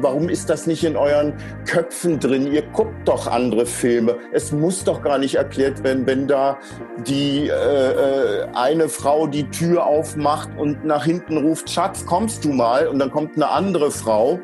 [0.00, 1.34] warum ist das nicht in euren
[1.66, 2.52] Köpfen drin?
[2.52, 4.16] Ihr guckt doch andere Filme.
[4.32, 6.58] Es muss doch gar nicht erklärt werden, wenn da
[7.06, 12.52] die äh, äh, eine Frau die Tür aufmacht und nach hinten ruft, Schatz, kommst du
[12.52, 12.88] mal?
[12.88, 14.38] Und dann kommt eine andere Frau.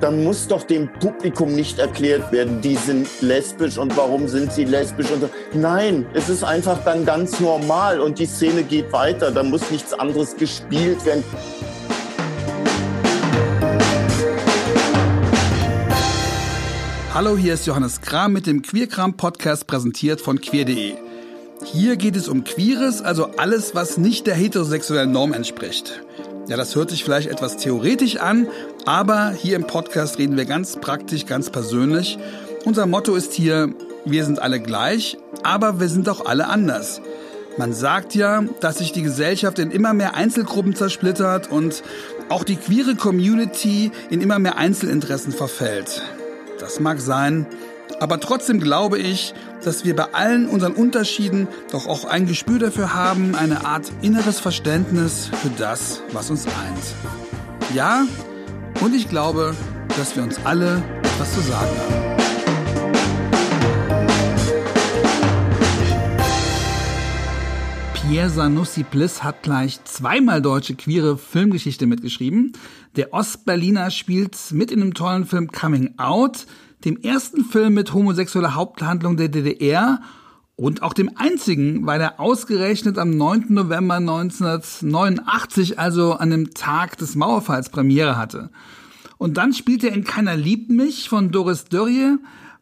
[0.00, 4.64] Dann muss doch dem Publikum nicht erklärt werden, die sind lesbisch und warum sind sie
[4.64, 5.28] lesbisch und.
[5.54, 9.32] Nein, es ist einfach dann ganz normal und die Szene geht weiter.
[9.32, 11.24] Da muss nichts anderes gespielt werden.
[17.18, 20.94] Hallo, hier ist Johannes Kram mit dem Queerkram Podcast präsentiert von queer.de.
[21.64, 26.00] Hier geht es um Queeres, also alles, was nicht der heterosexuellen Norm entspricht.
[26.46, 28.46] Ja, das hört sich vielleicht etwas theoretisch an,
[28.86, 32.20] aber hier im Podcast reden wir ganz praktisch, ganz persönlich.
[32.64, 37.00] Unser Motto ist hier, wir sind alle gleich, aber wir sind auch alle anders.
[37.56, 41.82] Man sagt ja, dass sich die Gesellschaft in immer mehr Einzelgruppen zersplittert und
[42.28, 46.00] auch die queere Community in immer mehr Einzelinteressen verfällt.
[46.58, 47.46] Das mag sein,
[48.00, 49.32] aber trotzdem glaube ich,
[49.64, 54.40] dass wir bei allen unseren Unterschieden doch auch ein Gespür dafür haben, eine Art inneres
[54.40, 57.74] Verständnis für das, was uns eint.
[57.74, 58.06] Ja,
[58.80, 59.54] und ich glaube,
[59.96, 62.18] dass wir uns alle etwas zu sagen haben.
[67.94, 72.52] Pierre Sanussi Bliss hat gleich zweimal deutsche queere Filmgeschichte mitgeschrieben.
[72.96, 76.46] Der Ostberliner spielt mit in dem tollen Film Coming Out,
[76.84, 80.00] dem ersten Film mit homosexueller Haupthandlung der DDR
[80.56, 83.46] und auch dem einzigen, weil er ausgerechnet am 9.
[83.50, 88.50] November 1989, also an dem Tag des Mauerfalls, Premiere hatte.
[89.18, 92.16] Und dann spielt er in Keiner liebt mich von Doris Dörrie,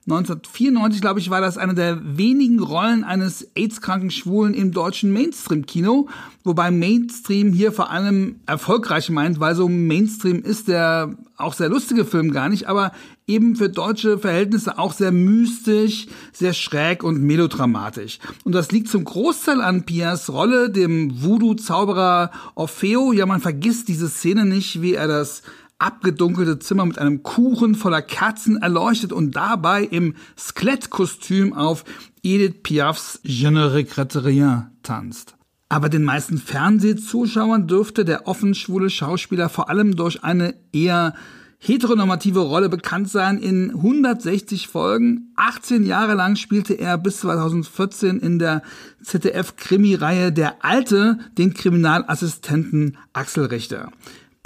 [0.08, 6.08] 1994, glaube ich, war das eine der wenigen Rollen eines AIDS-kranken Schwulen im deutschen Mainstream-Kino,
[6.44, 12.04] wobei Mainstream hier vor allem erfolgreich meint, weil so Mainstream ist der auch sehr lustige
[12.04, 12.92] Film gar nicht, aber
[13.26, 18.20] eben für deutsche Verhältnisse auch sehr mystisch, sehr schräg und melodramatisch.
[18.44, 23.12] Und das liegt zum Großteil an Pias Rolle, dem Voodoo-Zauberer Orfeo.
[23.12, 25.42] Ja, man vergisst diese Szene nicht, wie er das
[25.78, 31.84] abgedunkelte Zimmer mit einem Kuchen voller Kerzen erleuchtet und dabei im Skelettkostüm auf
[32.22, 35.36] Edith Piafs Je ne tanzt.
[35.68, 41.14] Aber den meisten Fernsehzuschauern dürfte der offen schwule Schauspieler vor allem durch eine eher
[41.58, 43.38] heteronormative Rolle bekannt sein.
[43.38, 48.62] In 160 Folgen, 18 Jahre lang spielte er bis 2014 in der
[49.02, 53.90] ZDF-Krimi-Reihe Der Alte den Kriminalassistenten Axel Richter.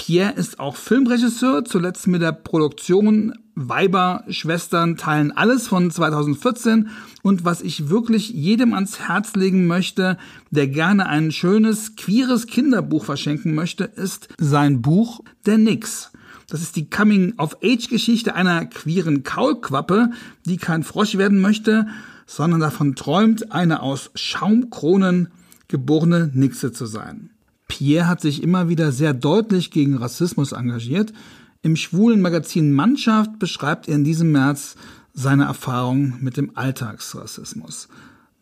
[0.01, 6.89] Pierre ist auch Filmregisseur, zuletzt mit der Produktion Weiber, Schwestern teilen alles von 2014.
[7.21, 10.17] Und was ich wirklich jedem ans Herz legen möchte,
[10.51, 16.13] der gerne ein schönes, queeres Kinderbuch verschenken möchte, ist sein Buch Der Nix.
[16.49, 20.13] Das ist die Coming-of-Age-Geschichte einer queeren Kaulquappe,
[20.47, 21.87] die kein Frosch werden möchte,
[22.25, 25.29] sondern davon träumt, eine aus Schaumkronen
[25.69, 27.30] geborene Nixe zu sein.
[27.71, 31.13] Pierre hat sich immer wieder sehr deutlich gegen Rassismus engagiert.
[31.63, 34.75] Im schwulen Magazin Mannschaft beschreibt er in diesem März
[35.15, 37.89] seine Erfahrung mit dem Alltagsrassismus.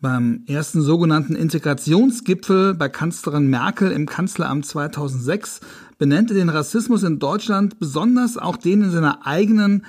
[0.01, 5.59] Beim ersten sogenannten Integrationsgipfel bei Kanzlerin Merkel im Kanzleramt 2006
[5.99, 9.85] benannte den Rassismus in Deutschland besonders auch den in seiner eigenen,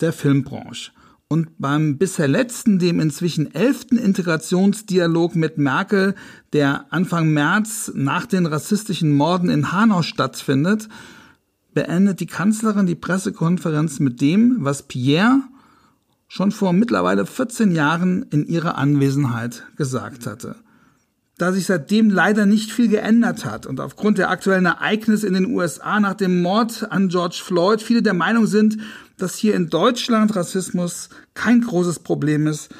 [0.00, 0.92] der Filmbranche.
[1.28, 6.14] Und beim bisher letzten, dem inzwischen elften Integrationsdialog mit Merkel,
[6.52, 10.88] der Anfang März nach den rassistischen Morden in Hanau stattfindet,
[11.74, 15.40] beendet die Kanzlerin die Pressekonferenz mit dem, was Pierre
[16.28, 20.56] schon vor mittlerweile 14 Jahren in ihrer Anwesenheit gesagt hatte.
[21.38, 25.46] Da sich seitdem leider nicht viel geändert hat und aufgrund der aktuellen Ereignisse in den
[25.46, 28.78] USA nach dem Mord an George Floyd viele der Meinung sind,
[29.18, 32.70] dass hier in Deutschland Rassismus kein großes Problem ist,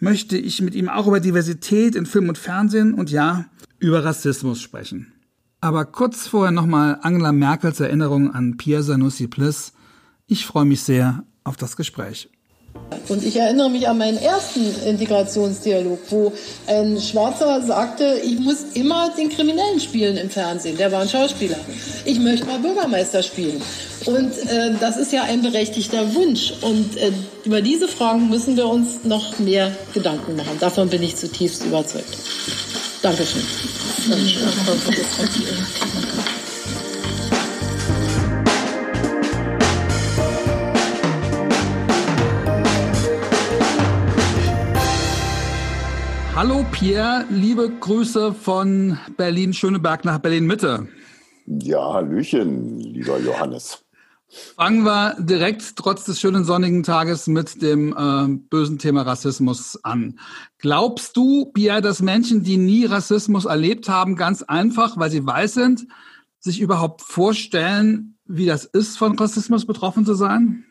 [0.00, 3.46] möchte ich mit ihm auch über Diversität in Film und Fernsehen und ja,
[3.78, 5.12] über Rassismus sprechen.
[5.60, 9.72] Aber kurz vorher nochmal Angela Merkels Erinnerung an Pierre Sanussi Pliss.
[10.26, 12.31] Ich freue mich sehr auf das Gespräch.
[13.08, 16.32] Und ich erinnere mich an meinen ersten Integrationsdialog, wo
[16.66, 20.76] ein Schwarzer sagte, ich muss immer den Kriminellen spielen im Fernsehen.
[20.76, 21.56] Der war ein Schauspieler.
[22.04, 23.60] Ich möchte mal Bürgermeister spielen.
[24.06, 26.52] Und äh, das ist ja ein berechtigter Wunsch.
[26.60, 27.12] Und äh,
[27.44, 30.56] über diese Fragen müssen wir uns noch mehr Gedanken machen.
[30.60, 32.16] Davon bin ich zutiefst überzeugt.
[33.02, 33.42] Dankeschön.
[34.08, 34.48] Dankeschön.
[46.42, 50.88] Hallo Pierre, liebe Grüße von Berlin-Schöneberg nach Berlin-Mitte.
[51.46, 53.84] Ja, Hallöchen, lieber Johannes.
[54.56, 60.18] Fangen wir direkt trotz des schönen sonnigen Tages mit dem äh, bösen Thema Rassismus an.
[60.58, 65.54] Glaubst du, Pierre, dass Menschen, die nie Rassismus erlebt haben, ganz einfach, weil sie weiß
[65.54, 65.86] sind,
[66.40, 70.64] sich überhaupt vorstellen, wie das ist, von Rassismus betroffen zu sein?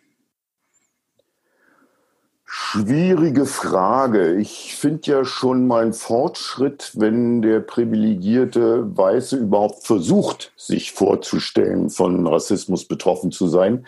[2.54, 4.36] Schwierige Frage.
[4.36, 11.90] Ich finde ja schon mal einen Fortschritt, wenn der privilegierte Weiße überhaupt versucht, sich vorzustellen,
[11.90, 13.86] von Rassismus betroffen zu sein.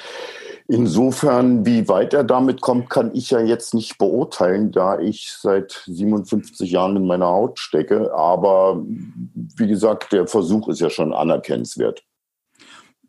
[0.69, 5.83] Insofern, wie weit er damit kommt, kann ich ja jetzt nicht beurteilen, da ich seit
[5.85, 8.13] 57 Jahren in meiner Haut stecke.
[8.13, 12.01] Aber wie gesagt, der Versuch ist ja schon anerkennenswert.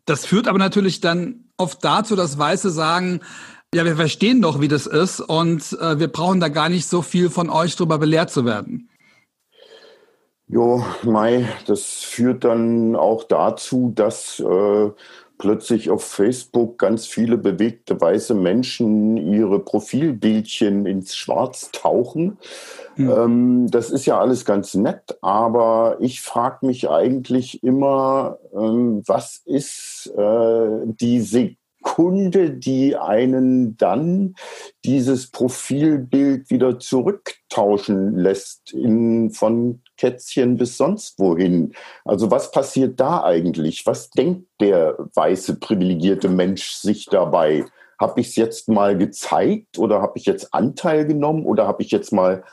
[0.03, 3.21] Das führt aber natürlich dann oft dazu, dass Weiße sagen,
[3.75, 7.01] ja, wir verstehen doch, wie das ist und äh, wir brauchen da gar nicht so
[7.01, 8.89] viel von euch drüber belehrt zu werden.
[10.47, 14.91] Jo, Mai, das führt dann auch dazu, dass äh,
[15.37, 22.37] plötzlich auf Facebook ganz viele bewegte weiße Menschen ihre Profilbildchen ins Schwarz tauchen.
[22.95, 23.09] Mhm.
[23.09, 29.41] Ähm, das ist ja alles ganz nett, aber ich frage mich eigentlich immer, ähm, was
[29.43, 31.19] ist äh, die
[31.85, 34.35] Kunde, die einen dann
[34.83, 41.73] dieses Profilbild wieder zurücktauschen lässt in, von Kätzchen bis sonst wohin.
[42.03, 43.85] Also was passiert da eigentlich?
[43.85, 47.65] Was denkt der weiße privilegierte Mensch sich dabei?
[47.99, 51.91] Habe ich es jetzt mal gezeigt oder habe ich jetzt Anteil genommen oder habe ich
[51.91, 52.43] jetzt mal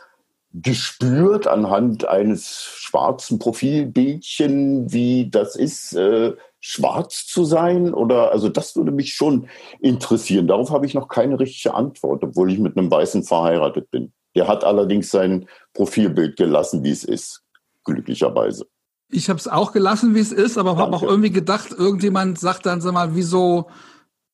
[0.53, 7.93] gespürt anhand eines schwarzen Profilbildchen, wie das ist, äh, schwarz zu sein?
[7.93, 9.49] Oder also das würde mich schon
[9.81, 10.47] interessieren.
[10.47, 14.13] Darauf habe ich noch keine richtige Antwort, obwohl ich mit einem Weißen verheiratet bin.
[14.35, 17.43] Der hat allerdings sein Profilbild gelassen, wie es ist,
[17.85, 18.67] glücklicherweise.
[19.11, 22.65] Ich habe es auch gelassen, wie es ist, aber habe auch irgendwie gedacht, irgendjemand sagt
[22.65, 23.69] dann, sag mal, wieso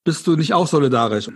[0.04, 1.28] bist du nicht auch solidarisch?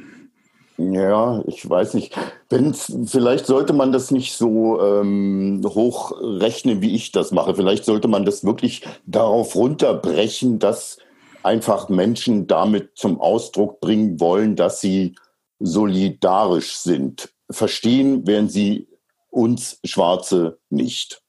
[0.90, 2.16] Ja, ich weiß nicht.
[2.48, 7.54] Wenn's, vielleicht sollte man das nicht so ähm, hochrechnen, wie ich das mache.
[7.54, 10.98] Vielleicht sollte man das wirklich darauf runterbrechen, dass
[11.42, 15.14] einfach Menschen damit zum Ausdruck bringen wollen, dass sie
[15.60, 17.32] solidarisch sind.
[17.50, 18.88] Verstehen werden sie
[19.30, 21.22] uns Schwarze nicht.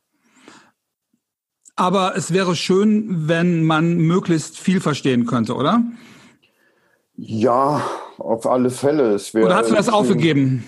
[1.75, 5.83] Aber es wäre schön, wenn man möglichst viel verstehen könnte, oder?
[7.15, 7.83] Ja,
[8.17, 9.19] auf alle Fälle.
[9.19, 10.63] Wär, Oder hast du das aufgegeben?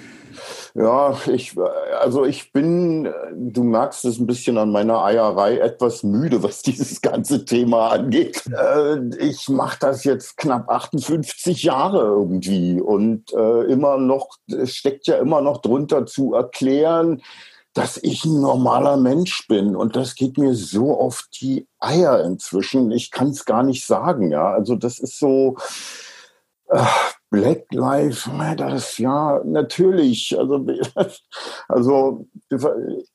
[0.77, 1.55] Ja, ich,
[2.01, 7.01] also ich bin, du merkst es ein bisschen an meiner Eierei, etwas müde, was dieses
[7.01, 8.43] ganze Thema angeht.
[8.47, 15.07] Äh, ich mache das jetzt knapp 58 Jahre irgendwie und äh, immer noch, es steckt
[15.07, 17.21] ja immer noch drunter zu erklären,
[17.73, 19.77] dass ich ein normaler Mensch bin.
[19.77, 22.91] Und das geht mir so auf die Eier inzwischen.
[22.91, 24.51] Ich kann es gar nicht sagen, ja.
[24.51, 25.55] Also das ist so,
[27.35, 30.37] Black Lives Matter, ja, natürlich.
[30.37, 30.65] Also,
[31.67, 32.27] also,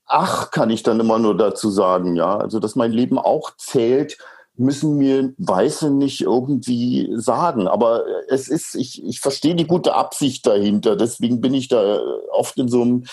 [0.04, 2.36] ach, kann ich dann immer nur dazu sagen, ja.
[2.36, 4.18] Also, dass mein Leben auch zählt,
[4.56, 7.66] müssen mir Weiße nicht irgendwie sagen.
[7.66, 10.96] Aber es ist, ich, ich verstehe die gute Absicht dahinter.
[10.96, 12.00] Deswegen bin ich da
[12.30, 13.04] oft in so einem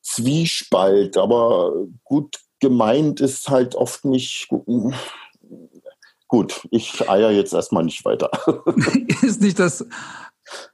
[0.00, 1.16] Zwiespalt.
[1.16, 1.72] Aber
[2.04, 4.48] gut gemeint ist halt oft nicht
[6.32, 8.30] gut, ich eier jetzt erstmal nicht weiter.
[9.22, 9.84] ist nicht das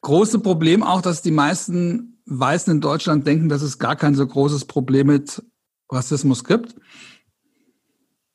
[0.02, 4.26] große Problem auch, dass die meisten Weißen in Deutschland denken, dass es gar kein so
[4.26, 5.42] großes Problem mit
[5.90, 6.74] Rassismus gibt?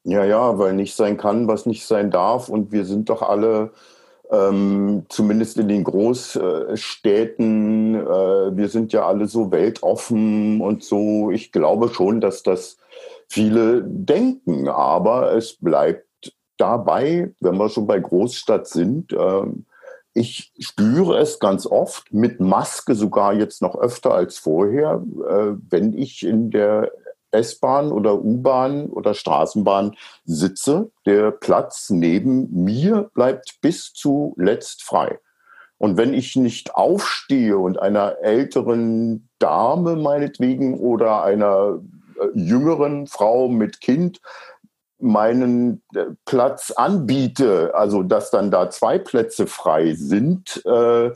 [0.04, 2.50] Ja, ja, weil nicht sein kann, was nicht sein darf.
[2.50, 3.72] Und wir sind doch alle,
[4.32, 11.32] ähm, zumindest in den Großstädten, äh, wir sind ja alle so weltoffen und so.
[11.32, 12.78] Ich glaube schon, dass das
[13.30, 16.06] viele denken, aber es bleibt
[16.58, 19.66] dabei, wenn wir schon bei Großstadt sind, ähm,
[20.14, 25.94] ich spüre es ganz oft, mit Maske sogar jetzt noch öfter als vorher, äh, wenn
[25.94, 26.92] ich in der
[27.32, 30.92] S-Bahn oder U-Bahn oder Straßenbahn sitze.
[31.06, 35.20] Der Platz neben mir bleibt bis zuletzt frei.
[35.80, 41.80] Und wenn ich nicht aufstehe und einer älteren Dame meinetwegen oder einer
[42.20, 44.22] äh, jüngeren Frau mit Kind
[45.04, 51.12] meinen äh, Platz anbiete, also dass dann da zwei Plätze frei sind, äh,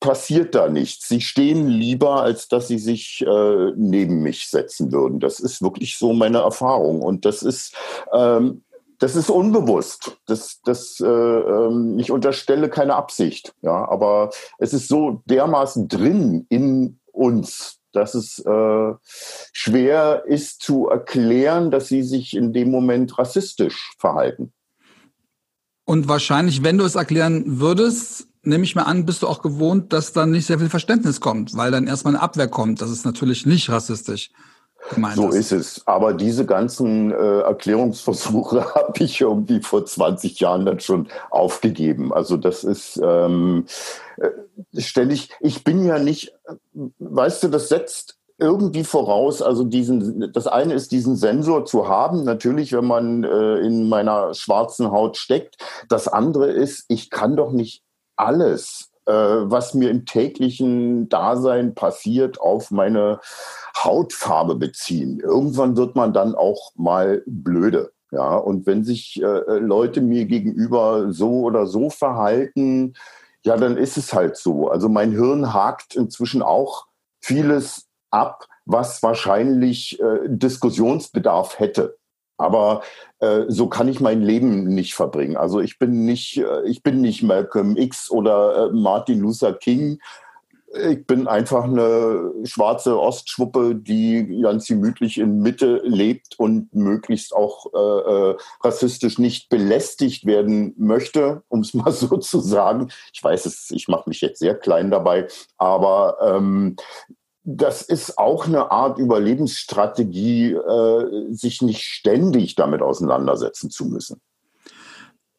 [0.00, 1.08] passiert da nichts.
[1.08, 5.20] Sie stehen lieber, als dass sie sich äh, neben mich setzen würden.
[5.20, 7.02] Das ist wirklich so meine Erfahrung.
[7.02, 7.74] Und das ist,
[8.12, 8.62] ähm,
[8.98, 10.18] das ist unbewusst.
[10.26, 13.54] Das, das, äh, ähm, ich unterstelle keine Absicht.
[13.62, 18.92] Ja, aber es ist so dermaßen drin in uns, dass es äh,
[19.52, 24.52] schwer ist zu erklären, dass sie sich in dem Moment rassistisch verhalten.
[25.84, 29.92] Und wahrscheinlich, wenn du es erklären würdest, nehme ich mal an, bist du auch gewohnt,
[29.92, 32.80] dass dann nicht sehr viel Verständnis kommt, weil dann erstmal eine Abwehr kommt.
[32.80, 34.30] Das ist natürlich nicht rassistisch.
[34.94, 35.86] Gemeint so ist es.
[35.86, 42.12] Aber diese ganzen äh, Erklärungsversuche habe ich irgendwie vor 20 Jahren dann schon aufgegeben.
[42.12, 43.66] Also das ist ähm,
[44.16, 46.32] äh, ständig, ich bin ja nicht,
[46.98, 52.24] weißt du, das setzt irgendwie voraus, also diesen, das eine ist diesen Sensor zu haben,
[52.24, 55.56] natürlich, wenn man äh, in meiner schwarzen Haut steckt.
[55.88, 57.82] Das andere ist, ich kann doch nicht
[58.14, 63.20] alles, äh, was mir im täglichen Dasein passiert, auf meine
[63.76, 65.20] Hautfarbe beziehen.
[65.20, 67.92] Irgendwann wird man dann auch mal blöde.
[68.12, 72.94] Ja, und wenn sich äh, Leute mir gegenüber so oder so verhalten,
[73.44, 74.68] ja, dann ist es halt so.
[74.68, 76.86] Also mein Hirn hakt inzwischen auch
[77.20, 81.96] vieles ab, was wahrscheinlich äh, Diskussionsbedarf hätte.
[82.38, 83.05] Aber äh,
[83.48, 85.36] so kann ich mein Leben nicht verbringen.
[85.36, 89.98] Also ich bin nicht, äh, ich bin nicht Malcolm X oder äh, Martin Luther King.
[90.90, 97.72] Ich bin einfach eine schwarze Ostschwuppe, die ganz gemütlich in Mitte lebt und möglichst auch
[97.72, 102.88] äh, äh rassistisch nicht belästigt werden möchte, um es mal so zu sagen.
[103.14, 106.76] Ich weiß es, ich mache mich jetzt sehr klein dabei, aber ähm,
[107.48, 114.20] das ist auch eine Art Überlebensstrategie, äh, sich nicht ständig damit auseinandersetzen zu müssen.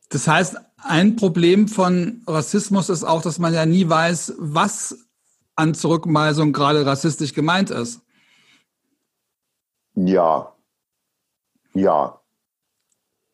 [0.08, 4.98] Das heißt, ein Problem von Rassismus ist auch, dass man ja nie weiß, was
[5.58, 8.00] an Zurückweisung gerade rassistisch gemeint ist.
[9.96, 10.56] Ja.
[11.74, 12.22] Ja.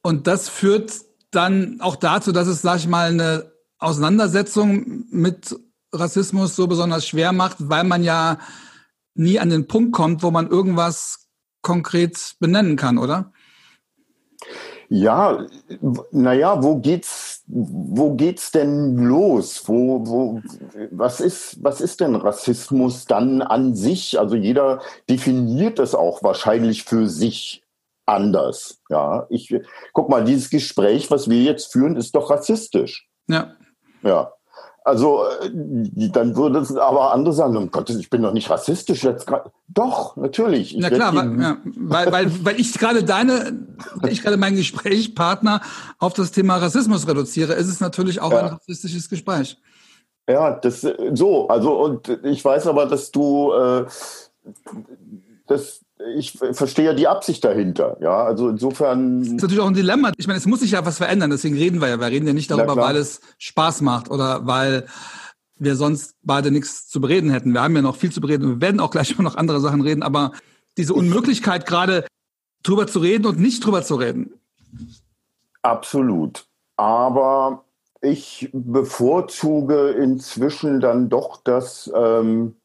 [0.01, 0.93] Und das führt
[1.29, 5.55] dann auch dazu, dass es, sag ich mal, eine Auseinandersetzung mit
[5.93, 8.39] Rassismus so besonders schwer macht, weil man ja
[9.15, 11.27] nie an den Punkt kommt, wo man irgendwas
[11.61, 13.31] konkret benennen kann, oder?
[14.89, 15.47] Ja,
[16.11, 19.63] naja, wo geht's, wo geht's denn los?
[19.65, 20.41] Wo, wo,
[20.91, 24.19] was ist, was ist denn Rassismus dann an sich?
[24.19, 27.63] Also jeder definiert das auch wahrscheinlich für sich
[28.05, 28.81] anders.
[28.89, 29.55] Ja, ich,
[29.93, 33.07] guck mal, dieses Gespräch, was wir jetzt führen, ist doch rassistisch.
[33.27, 33.53] Ja.
[34.03, 34.33] Ja.
[34.85, 35.49] Also äh,
[36.09, 39.31] dann würde es aber andere sagen, um Gottes, ich bin doch nicht rassistisch jetzt
[39.69, 40.75] Doch, natürlich.
[40.75, 44.57] Ich Na klar, weil, ja, weil, weil, weil ich gerade deine, weil ich gerade meinen
[44.57, 45.61] Gesprächspartner
[45.99, 48.39] auf das Thema Rassismus reduziere, ist es natürlich auch ja.
[48.39, 49.57] ein rassistisches Gespräch.
[50.29, 53.85] Ja, das so, also und ich weiß aber, dass du äh,
[55.47, 55.81] das
[56.15, 57.97] ich verstehe ja die Absicht dahinter.
[58.01, 59.19] Ja, also insofern.
[59.19, 60.11] Das ist natürlich auch ein Dilemma.
[60.17, 61.31] Ich meine, es muss sich ja was verändern.
[61.31, 61.99] Deswegen reden wir ja.
[61.99, 64.85] Wir reden ja nicht darüber, weil es Spaß macht oder weil
[65.57, 67.53] wir sonst beide nichts zu bereden hätten.
[67.53, 69.81] Wir haben ja noch viel zu bereden und wir werden auch gleich noch andere Sachen
[69.81, 70.03] reden.
[70.03, 70.31] Aber
[70.77, 72.05] diese Unmöglichkeit gerade
[72.63, 74.33] drüber zu reden und nicht drüber zu reden.
[75.61, 76.45] Absolut.
[76.77, 77.63] Aber
[78.01, 82.55] ich bevorzuge inzwischen dann doch das, ähm,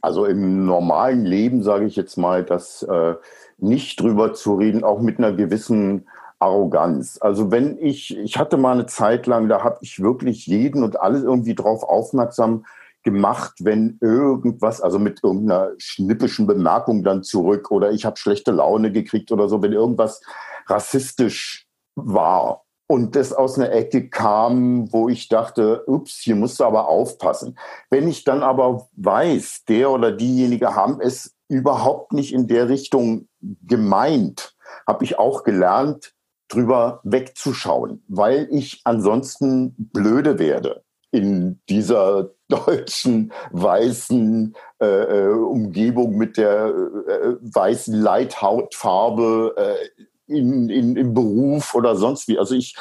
[0.00, 3.14] also im normalen Leben sage ich jetzt mal, das äh,
[3.58, 7.18] nicht drüber zu reden, auch mit einer gewissen Arroganz.
[7.20, 11.00] Also wenn ich, ich hatte mal eine Zeit lang, da habe ich wirklich jeden und
[11.00, 12.64] alles irgendwie drauf aufmerksam
[13.02, 18.92] gemacht, wenn irgendwas, also mit irgendeiner schnippischen Bemerkung dann zurück oder ich habe schlechte Laune
[18.92, 20.22] gekriegt oder so, wenn irgendwas
[20.66, 26.64] rassistisch war und das aus einer Ecke kam, wo ich dachte, ups, hier musst du
[26.64, 27.56] aber aufpassen.
[27.88, 33.28] Wenn ich dann aber weiß, der oder diejenige haben es überhaupt nicht in der Richtung
[33.40, 34.56] gemeint,
[34.88, 36.14] habe ich auch gelernt,
[36.48, 40.82] drüber wegzuschauen, weil ich ansonsten blöde werde
[41.12, 49.54] in dieser deutschen weißen äh, äh Umgebung mit der äh, weißen Leithautfarbe.
[49.56, 52.38] Äh, in, in, im Beruf oder sonst wie.
[52.38, 52.76] Also ich,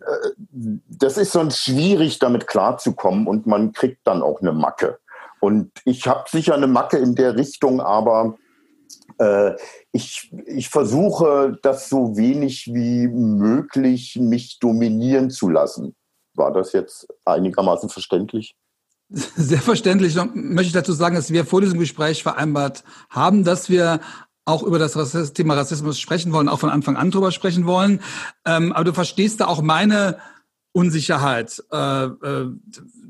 [0.00, 0.30] äh,
[0.88, 4.98] das ist sonst schwierig, damit klarzukommen und man kriegt dann auch eine Macke.
[5.40, 8.36] Und ich habe sicher eine Macke in der Richtung, aber
[9.18, 9.52] äh,
[9.90, 15.94] ich, ich versuche, das so wenig wie möglich mich dominieren zu lassen.
[16.34, 18.54] War das jetzt einigermaßen verständlich?
[19.10, 20.14] Sehr verständlich.
[20.14, 24.00] Noch möchte ich dazu sagen, dass wir vor diesem Gespräch vereinbart haben, dass wir
[24.44, 24.92] auch über das
[25.32, 28.00] Thema Rassismus sprechen wollen, auch von Anfang an drüber sprechen wollen.
[28.44, 30.18] Ähm, aber du verstehst da auch meine
[30.74, 32.48] Unsicherheit, äh, äh,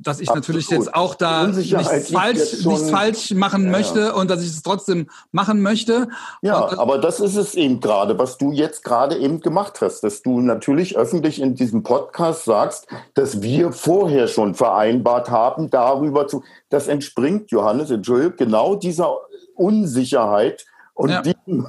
[0.02, 0.48] dass ich Absolut.
[0.48, 4.12] natürlich jetzt auch da nichts falsch, nichts falsch machen ja, möchte ja.
[4.14, 6.08] und dass ich es trotzdem machen möchte.
[6.42, 9.80] Ja, und, äh, aber das ist es eben gerade, was du jetzt gerade eben gemacht
[9.80, 15.70] hast, dass du natürlich öffentlich in diesem Podcast sagst, dass wir vorher schon vereinbart haben,
[15.70, 19.18] darüber zu, das entspringt, Johannes, Entschuldigung, genau dieser
[19.54, 21.22] Unsicherheit, und ja.
[21.22, 21.34] die,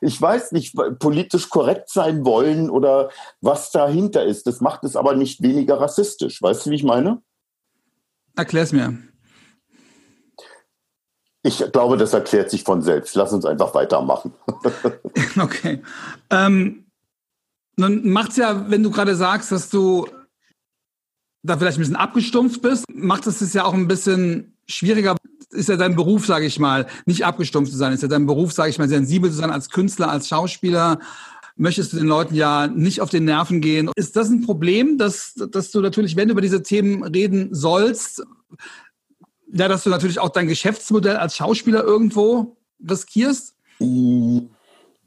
[0.00, 4.46] ich weiß nicht, politisch korrekt sein wollen oder was dahinter ist.
[4.46, 6.42] Das macht es aber nicht weniger rassistisch.
[6.42, 7.22] Weißt du, wie ich meine?
[8.36, 8.98] Erklär's mir.
[11.42, 13.14] Ich glaube, das erklärt sich von selbst.
[13.14, 14.34] Lass uns einfach weitermachen.
[15.40, 15.82] okay.
[16.28, 16.84] Ähm,
[17.76, 20.06] nun macht's ja, wenn du gerade sagst, dass du
[21.42, 25.16] da vielleicht ein bisschen abgestumpft bist, macht es es ja auch ein bisschen schwieriger.
[25.50, 27.92] Ist ja dein Beruf, sage ich mal, nicht abgestumpft zu sein.
[27.92, 31.00] Ist ja dein Beruf, sage ich mal, sensibel zu sein als Künstler, als Schauspieler.
[31.56, 33.90] Möchtest du den Leuten ja nicht auf den Nerven gehen.
[33.96, 38.22] Ist das ein Problem, dass, dass du natürlich, wenn du über diese Themen reden sollst,
[39.52, 42.56] ja, dass du natürlich auch dein Geschäftsmodell als Schauspieler irgendwo
[42.88, 43.54] riskierst?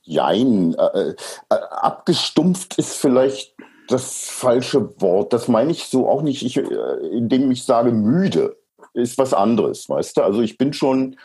[0.04, 0.76] Jein.
[0.76, 1.16] Äh, äh,
[1.50, 3.56] abgestumpft ist vielleicht
[3.88, 5.34] das falsche Wort.
[5.34, 6.64] Das meine ich so auch nicht, ich, äh,
[7.12, 8.58] indem ich sage müde.
[8.94, 10.22] Ist was anderes, weißt du?
[10.22, 11.16] Also ich bin schon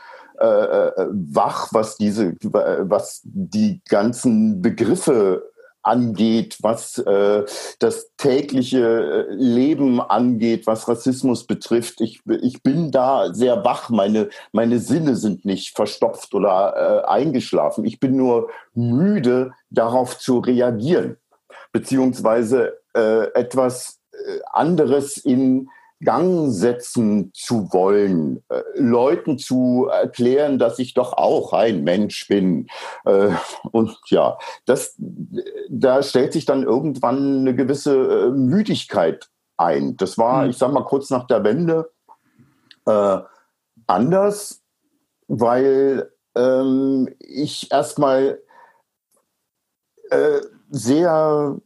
[0.41, 5.43] äh, äh wach, was diese, was die ganzen Begriffe
[5.89, 7.45] angeht, was äh,
[7.79, 12.01] das tägliche äh, Leben angeht, was Rassismus betrifft.
[12.01, 13.89] Ich, ich bin da sehr wach.
[13.89, 17.85] Meine, meine Sinne sind nicht verstopft oder äh, eingeschlafen.
[17.85, 21.17] Ich bin nur müde, darauf zu reagieren,
[21.73, 25.69] beziehungsweise äh, etwas äh, anderes in
[26.05, 32.69] Gang setzen zu wollen, äh, Leuten zu erklären, dass ich doch auch ein Mensch bin.
[33.05, 33.31] Äh,
[33.73, 34.95] und ja, das,
[35.69, 39.97] da stellt sich dann irgendwann eine gewisse äh, Müdigkeit ein.
[39.97, 40.51] Das war, mhm.
[40.51, 41.91] ich sag mal, kurz nach der Wende
[42.87, 43.19] äh,
[43.87, 44.63] anders,
[45.27, 48.41] weil ähm, ich erstmal
[50.11, 50.41] äh,
[50.71, 51.57] sehr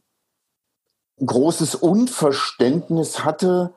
[1.23, 3.73] großes Unverständnis hatte,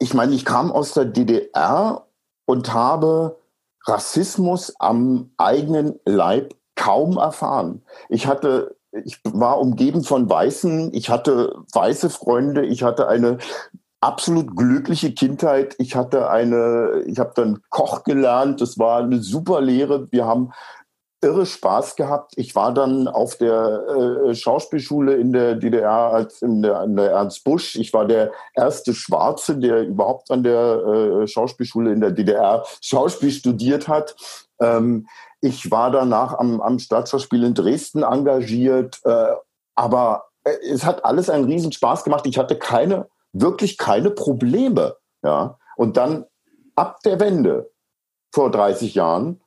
[0.00, 2.06] ich meine, ich kam aus der DDR
[2.46, 3.38] und habe
[3.86, 7.82] Rassismus am eigenen Leib kaum erfahren.
[8.08, 13.38] Ich hatte, ich war umgeben von Weißen, ich hatte weiße Freunde, ich hatte eine
[14.00, 15.76] absolut glückliche Kindheit.
[15.78, 18.60] Ich hatte eine, ich habe dann Koch gelernt.
[18.60, 20.10] Das war eine super Lehre.
[20.10, 20.52] Wir haben
[21.22, 22.32] irre Spaß gehabt.
[22.36, 27.10] Ich war dann auf der äh, Schauspielschule in der DDR als in der, an der
[27.10, 27.76] Ernst Busch.
[27.76, 33.30] Ich war der erste Schwarze, der überhaupt an der äh, Schauspielschule in der DDR Schauspiel
[33.30, 34.16] studiert hat.
[34.60, 35.06] Ähm,
[35.42, 39.00] ich war danach am, am Staatsschauspiel in Dresden engagiert.
[39.04, 39.32] Äh,
[39.74, 42.26] aber äh, es hat alles einen riesen Spaß gemacht.
[42.26, 44.96] Ich hatte keine, wirklich keine Probleme.
[45.22, 45.58] Ja.
[45.76, 46.24] Und dann
[46.76, 47.70] ab der Wende
[48.32, 49.40] vor 30 Jahren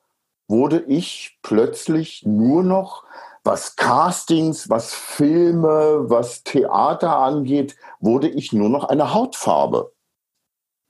[0.47, 3.03] wurde ich plötzlich nur noch,
[3.43, 9.91] was Castings, was Filme, was Theater angeht, wurde ich nur noch eine Hautfarbe.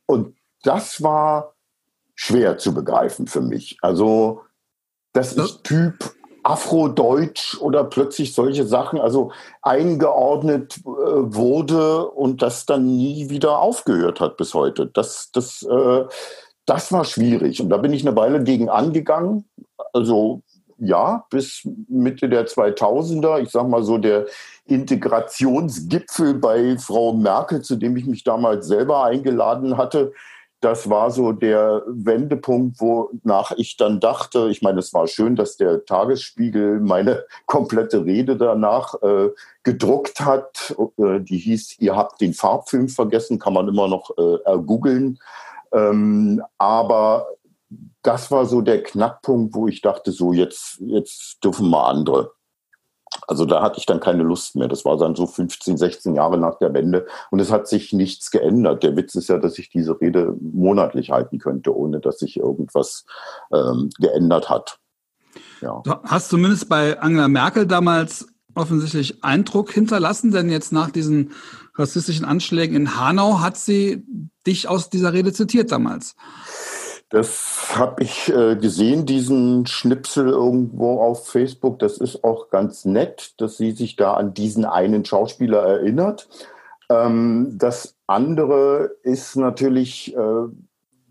[0.05, 1.55] Und das war
[2.15, 3.77] schwer zu begreifen für mich.
[3.81, 4.41] Also,
[5.13, 6.13] dass ich Typ
[6.43, 14.19] Afrodeutsch oder plötzlich solche Sachen, also eingeordnet äh, wurde und das dann nie wieder aufgehört
[14.19, 14.87] hat bis heute.
[14.87, 16.05] Das, das, äh,
[16.65, 17.61] das war schwierig.
[17.61, 19.45] Und da bin ich eine Weile gegen angegangen.
[19.93, 20.41] Also
[20.77, 23.41] ja, bis Mitte der 2000er.
[23.41, 24.25] Ich sag mal so der
[24.65, 30.13] Integrationsgipfel bei Frau Merkel, zu dem ich mich damals selber eingeladen hatte.
[30.61, 35.57] Das war so der Wendepunkt, wonach ich dann dachte, ich meine, es war schön, dass
[35.57, 39.29] der Tagesspiegel meine komplette Rede danach äh,
[39.63, 40.73] gedruckt hat.
[40.97, 45.19] Äh, die hieß, ihr habt den Farbfilm vergessen, kann man immer noch äh, ergoogeln.
[45.73, 47.27] Ähm, aber
[48.03, 52.31] das war so der Knackpunkt, wo ich dachte, so jetzt, jetzt dürfen mal andere.
[53.27, 54.67] Also da hatte ich dann keine Lust mehr.
[54.67, 58.31] Das war dann so 15, 16 Jahre nach der Wende und es hat sich nichts
[58.31, 58.83] geändert.
[58.83, 63.05] Der Witz ist ja, dass ich diese Rede monatlich halten könnte, ohne dass sich irgendwas
[63.53, 64.79] ähm, geändert hat.
[65.61, 65.81] Ja.
[65.83, 71.31] Du hast zumindest bei Angela Merkel damals offensichtlich Eindruck hinterlassen, denn jetzt nach diesen
[71.75, 74.03] rassistischen Anschlägen in Hanau hat sie
[74.45, 76.15] dich aus dieser Rede zitiert damals.
[77.09, 81.77] Das habe ich äh, gesehen, diesen Schnipsel irgendwo auf Facebook.
[81.77, 86.27] Das ist auch ganz nett, dass sie sich da an diesen einen Schauspieler erinnert.
[86.89, 90.47] Ähm, das andere ist natürlich, äh,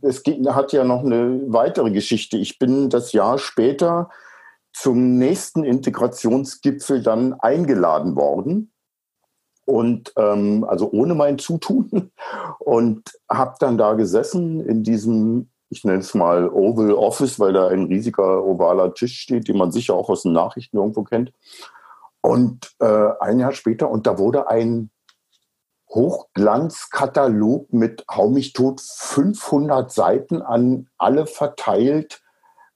[0.01, 2.37] es geht, hat ja noch eine weitere Geschichte.
[2.37, 4.11] Ich bin das Jahr später
[4.73, 8.72] zum nächsten Integrationsgipfel dann eingeladen worden
[9.65, 12.11] und ähm, also ohne mein Zutun
[12.59, 17.69] und habe dann da gesessen in diesem ich nenne es mal Oval Office, weil da
[17.69, 21.33] ein riesiger ovaler Tisch steht, den man sicher auch aus den Nachrichten irgendwo kennt.
[22.21, 24.91] Und äh, ein Jahr später, und da wurde ein
[25.89, 32.23] Hochglanzkatalog mit Hau mich tot 500 Seiten an alle verteilt,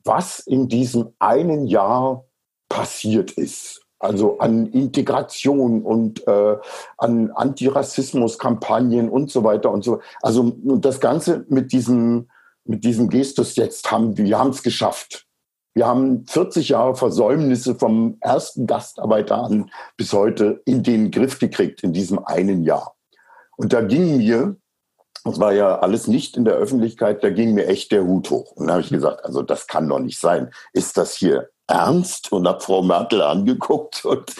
[0.04, 2.24] was in diesem einen Jahr
[2.68, 3.85] passiert ist.
[3.98, 6.56] Also an Integration und äh,
[6.98, 10.00] an Antirassismuskampagnen und so weiter und so.
[10.20, 12.28] Also das Ganze mit diesem,
[12.64, 15.26] mit diesem Gestus jetzt haben wir haben es geschafft.
[15.76, 21.82] Wir haben 40 Jahre Versäumnisse vom ersten Gastarbeiter an bis heute in den Griff gekriegt
[21.82, 22.96] in diesem einen Jahr.
[23.56, 24.56] Und da ging mir,
[25.24, 28.52] das war ja alles nicht in der Öffentlichkeit, da ging mir echt der Hut hoch.
[28.52, 30.50] Und da habe ich gesagt, also das kann doch nicht sein.
[30.72, 34.34] Ist das hier ernst und habe Frau Merkel angeguckt und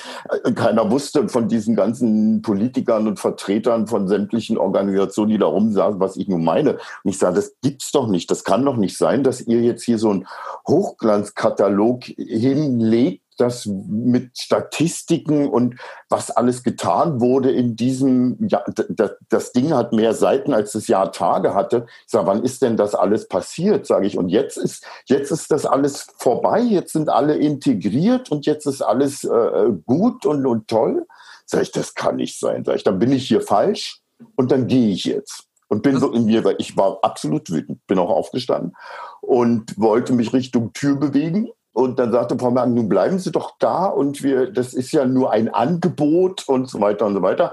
[0.45, 6.01] äh, keiner wusste von diesen ganzen Politikern und Vertretern von sämtlichen Organisationen, die da rumsaßen,
[6.01, 6.75] was ich nun meine.
[6.75, 8.31] Und ich sage, das gibt's doch nicht.
[8.31, 10.27] Das kann doch nicht sein, dass ihr jetzt hier so einen
[10.69, 15.77] Hochglanzkatalog hinlegt, das mit Statistiken und
[16.09, 20.89] was alles getan wurde in diesem, ja, das, das Ding hat mehr Seiten als das
[20.89, 21.87] Jahr Tage hatte.
[22.07, 24.19] Ich sage, wann ist denn das alles passiert, sage ich.
[24.19, 28.83] Und jetzt ist, jetzt ist das alles vorbei, jetzt sind alle integriert und jetzt ist
[28.83, 31.07] alles äh, gut und, und toll.
[31.45, 32.65] Sag ich, das kann nicht sein.
[32.65, 34.01] Sag ich, dann bin ich hier falsch
[34.35, 35.45] und dann gehe ich jetzt.
[35.69, 38.77] Und bin so in mir, weil ich war absolut wütend, bin auch aufgestanden
[39.21, 43.57] und wollte mich Richtung Tür bewegen und dann sagte Frau Merkel, nun bleiben Sie doch
[43.59, 47.53] da und wir, das ist ja nur ein Angebot und so weiter und so weiter.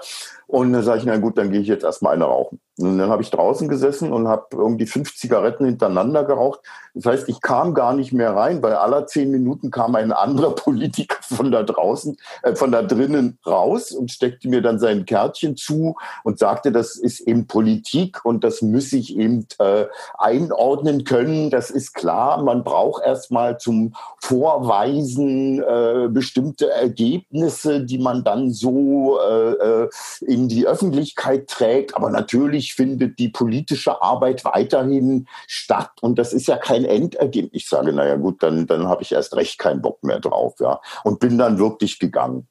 [0.54, 2.60] Und dann sage ich, na gut, dann gehe ich jetzt erstmal eine rauchen.
[2.78, 6.60] Und dann habe ich draußen gesessen und habe irgendwie fünf Zigaretten hintereinander geraucht.
[6.94, 10.52] Das heißt, ich kam gar nicht mehr rein, weil aller zehn Minuten kam ein anderer
[10.56, 15.56] Politiker von da draußen, äh, von da drinnen raus und steckte mir dann sein Kärtchen
[15.56, 19.86] zu und sagte, das ist eben Politik und das muss ich eben äh,
[20.20, 21.50] einordnen können.
[21.50, 22.44] Das ist klar.
[22.44, 29.90] Man braucht erstmal zum Vorweisen äh, bestimmte Ergebnisse, die man dann so äh, äh
[30.22, 31.96] in die Öffentlichkeit trägt.
[31.96, 35.92] Aber natürlich findet die politische Arbeit weiterhin statt.
[36.02, 37.64] Und das ist ja kein Endergebnis.
[37.64, 40.56] Ich sage, naja gut, dann, dann habe ich erst recht keinen Bock mehr drauf.
[40.60, 40.82] Ja.
[41.04, 42.48] Und bin dann wirklich gegangen.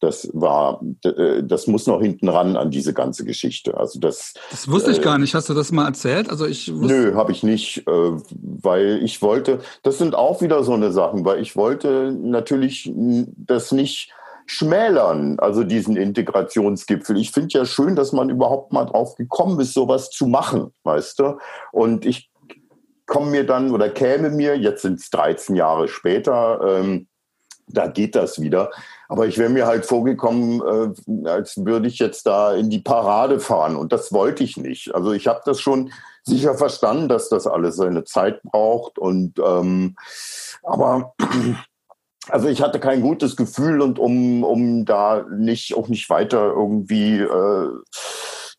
[0.00, 3.76] Das war, äh, das muss noch hinten ran an diese ganze Geschichte.
[3.76, 4.32] Also das.
[4.50, 5.34] Das wusste ich äh, gar nicht.
[5.34, 6.30] Hast du das mal erzählt?
[6.30, 6.68] Also ich.
[6.68, 9.60] Nö, habe ich nicht, äh, weil ich wollte.
[9.82, 14.10] Das sind auch wieder so eine Sachen, weil ich wollte natürlich das nicht
[14.50, 17.16] schmälern, also diesen Integrationsgipfel.
[17.16, 21.20] Ich finde ja schön, dass man überhaupt mal drauf gekommen ist, sowas zu machen, weißt
[21.20, 21.38] du?
[21.70, 22.32] Und ich
[23.06, 27.06] komme mir dann oder käme mir, jetzt sind es 13 Jahre später, ähm,
[27.68, 28.72] da geht das wieder.
[29.08, 33.38] Aber ich wäre mir halt vorgekommen, äh, als würde ich jetzt da in die Parade
[33.38, 33.76] fahren.
[33.76, 34.92] Und das wollte ich nicht.
[34.96, 35.92] Also ich habe das schon
[36.24, 38.98] sicher verstanden, dass das alles seine Zeit braucht.
[38.98, 39.94] Und ähm,
[40.64, 41.14] aber
[42.30, 47.18] also ich hatte kein gutes Gefühl und um, um da nicht auch nicht weiter irgendwie
[47.18, 47.68] äh,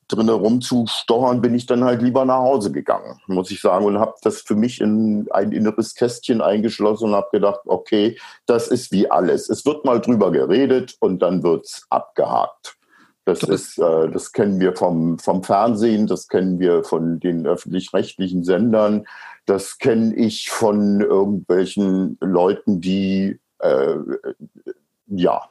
[0.07, 4.15] drin rumzustochern, bin ich dann halt lieber nach Hause gegangen, muss ich sagen, und habe
[4.21, 9.09] das für mich in ein inneres Kästchen eingeschlossen und habe gedacht, okay, das ist wie
[9.09, 9.49] alles.
[9.49, 12.77] Es wird mal drüber geredet und dann wird's abgehakt.
[13.25, 17.45] Das, das ist, äh, das kennen wir vom, vom Fernsehen, das kennen wir von den
[17.45, 19.05] öffentlich-rechtlichen Sendern,
[19.45, 23.97] das kenne ich von irgendwelchen Leuten, die äh,
[25.07, 25.49] ja.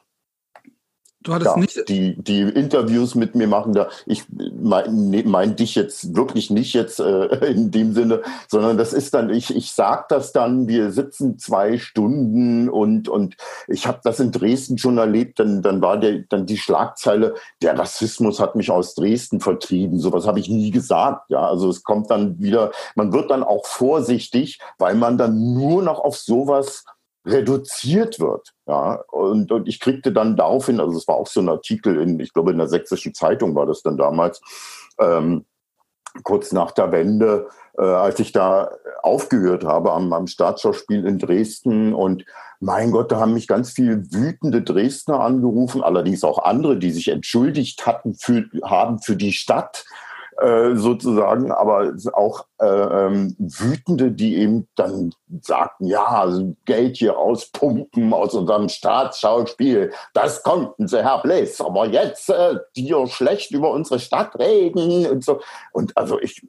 [1.23, 3.89] Du hattest ja, nicht die die Interviews mit mir machen da.
[4.07, 4.23] Ich
[4.59, 9.13] meine ne, mein dich jetzt wirklich nicht jetzt äh, in dem Sinne, sondern das ist
[9.13, 10.67] dann ich ich sag das dann.
[10.67, 15.39] Wir sitzen zwei Stunden und und ich habe das in Dresden schon erlebt.
[15.39, 19.99] Dann dann war der dann die Schlagzeile der Rassismus hat mich aus Dresden vertrieben.
[19.99, 21.29] Sowas habe ich nie gesagt.
[21.29, 22.71] Ja, also es kommt dann wieder.
[22.95, 26.83] Man wird dann auch vorsichtig, weil man dann nur noch auf sowas
[27.25, 28.53] reduziert wird.
[28.67, 32.19] Ja, und, und ich kriegte dann daraufhin, also es war auch so ein Artikel in,
[32.19, 34.41] ich glaube, in der sächsischen Zeitung war das dann damals,
[34.99, 35.45] ähm,
[36.23, 41.93] kurz nach der Wende, äh, als ich da aufgehört habe am, am Staatsschauspiel in Dresden.
[41.93, 42.25] Und
[42.59, 47.07] mein Gott, da haben mich ganz viele wütende Dresdner angerufen, allerdings auch andere, die sich
[47.07, 49.85] entschuldigt hatten für, haben für die Stadt
[50.41, 57.13] äh, sozusagen, aber auch äh, ähm, Wütende, die eben dann sagten, ja, also Geld hier
[57.13, 63.71] rauspumpen aus unserem Staatsschauspiel, das konnten sie, Herr Bliss, aber jetzt äh, hier schlecht über
[63.71, 65.41] unsere Stadt reden und so.
[65.73, 66.45] Und also ich,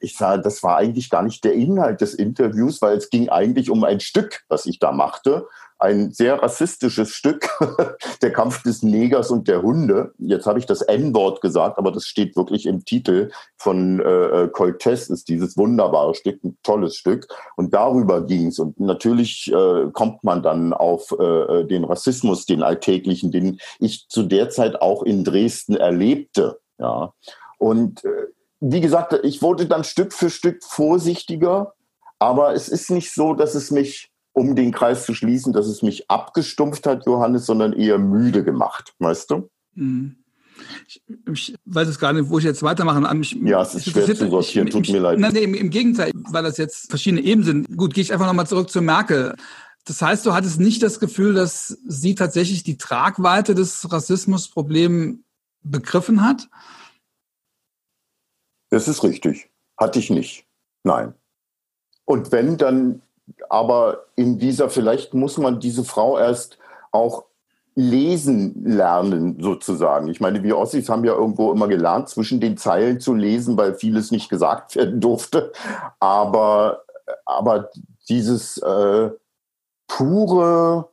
[0.00, 3.70] ich sah, das war eigentlich gar nicht der Inhalt des Interviews, weil es ging eigentlich
[3.70, 5.46] um ein Stück, was ich da machte
[5.84, 7.46] ein sehr rassistisches Stück,
[8.22, 10.14] der Kampf des Negers und der Hunde.
[10.16, 15.10] Jetzt habe ich das N-Wort gesagt, aber das steht wirklich im Titel von äh, Coltes,
[15.10, 17.28] ist dieses wunderbare Stück, ein tolles Stück.
[17.56, 18.58] Und darüber ging es.
[18.58, 24.22] Und natürlich äh, kommt man dann auf äh, den Rassismus, den alltäglichen, den ich zu
[24.22, 26.60] der Zeit auch in Dresden erlebte.
[26.78, 27.12] Ja.
[27.58, 28.28] Und äh,
[28.60, 31.74] wie gesagt, ich wurde dann Stück für Stück vorsichtiger,
[32.18, 35.80] aber es ist nicht so, dass es mich um den Kreis zu schließen, dass es
[35.80, 39.48] mich abgestumpft hat, Johannes, sondern eher müde gemacht, weißt du?
[39.74, 40.16] Mhm.
[40.86, 43.18] Ich, ich weiß es gar nicht, wo ich jetzt weitermachen.
[43.18, 45.18] Mich, ja, es ist schwer zu sortieren, tut mir leid.
[45.18, 47.76] Nein, im, im, Gegenteil, weil das jetzt verschiedene Ebenen sind.
[47.76, 49.34] Gut, gehe ich einfach nochmal zurück zu Merkel.
[49.84, 55.18] Das heißt, du hattest nicht das Gefühl, dass sie tatsächlich die Tragweite des Rassismusproblems
[55.64, 56.48] begriffen hat?
[58.70, 59.50] Das ist richtig.
[59.76, 60.46] Hatte ich nicht.
[60.84, 61.14] Nein.
[62.04, 63.02] Und wenn, dann
[63.48, 66.58] aber in dieser, vielleicht muss man diese Frau erst
[66.92, 67.24] auch
[67.74, 70.08] lesen lernen, sozusagen.
[70.08, 73.74] Ich meine, wir Ossis haben ja irgendwo immer gelernt, zwischen den Zeilen zu lesen, weil
[73.74, 75.52] vieles nicht gesagt werden durfte.
[75.98, 76.82] Aber,
[77.26, 77.70] aber
[78.08, 79.10] dieses äh,
[79.88, 80.88] pure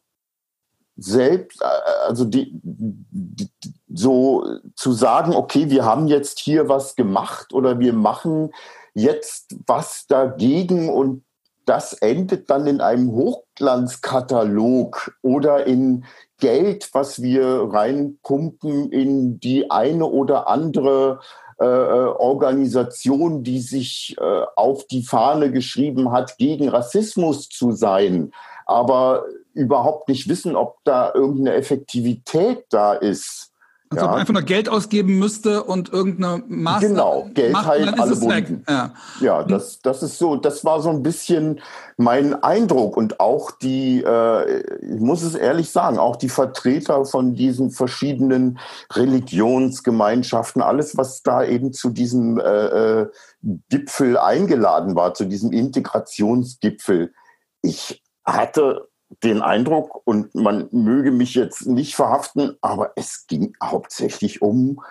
[0.97, 3.49] Selbst, äh, also die, die,
[3.93, 8.51] so zu sagen, okay, wir haben jetzt hier was gemacht oder wir machen
[8.93, 11.23] jetzt was dagegen und
[11.65, 16.05] das endet dann in einem Hochglanzkatalog oder in
[16.39, 21.19] Geld, was wir reinpumpen in die eine oder andere
[21.61, 28.31] äh, äh, Organisation, die sich äh, auf die Fahne geschrieben hat, gegen Rassismus zu sein,
[28.65, 33.50] aber überhaupt nicht wissen, ob da irgendeine Effektivität da ist.
[33.91, 34.05] Als ja.
[34.05, 36.93] ob man einfach nur Geld ausgeben müsste und irgendeine Maßnahme.
[36.93, 38.63] Genau, Geld macht, alle Wunden.
[38.69, 41.59] Ja, ja das, das ist so, das war so ein bisschen
[41.97, 47.35] mein Eindruck und auch die, äh, ich muss es ehrlich sagen, auch die Vertreter von
[47.35, 48.59] diesen verschiedenen
[48.93, 53.07] Religionsgemeinschaften, alles, was da eben zu diesem äh, äh
[53.69, 57.11] Gipfel eingeladen war, zu diesem Integrationsgipfel.
[57.63, 58.87] Ich hatte
[59.23, 64.81] den Eindruck, und man möge mich jetzt nicht verhaften, aber es ging hauptsächlich um,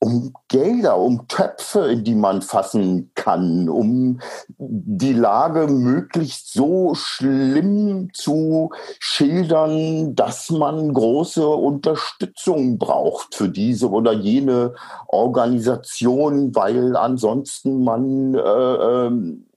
[0.00, 4.20] um Gelder, um Töpfe, in die man fassen kann, um
[4.58, 14.12] die Lage möglichst so schlimm zu schildern, dass man große Unterstützung braucht für diese oder
[14.12, 14.74] jene
[15.08, 19.48] Organisation, weil ansonsten man äh, ähm,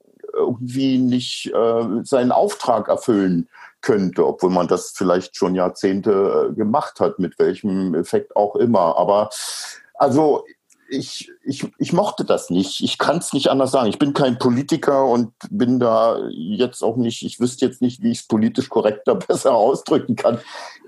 [0.41, 3.49] irgendwie nicht äh, seinen Auftrag erfüllen
[3.81, 8.97] könnte, obwohl man das vielleicht schon Jahrzehnte äh, gemacht hat, mit welchem Effekt auch immer.
[8.97, 9.29] Aber
[9.95, 10.45] also
[10.91, 12.81] ich, ich, ich mochte das nicht.
[12.81, 13.89] Ich kann es nicht anders sagen.
[13.89, 18.11] Ich bin kein Politiker und bin da jetzt auch nicht, ich wüsste jetzt nicht, wie
[18.11, 20.39] ich es politisch korrekter besser ausdrücken kann.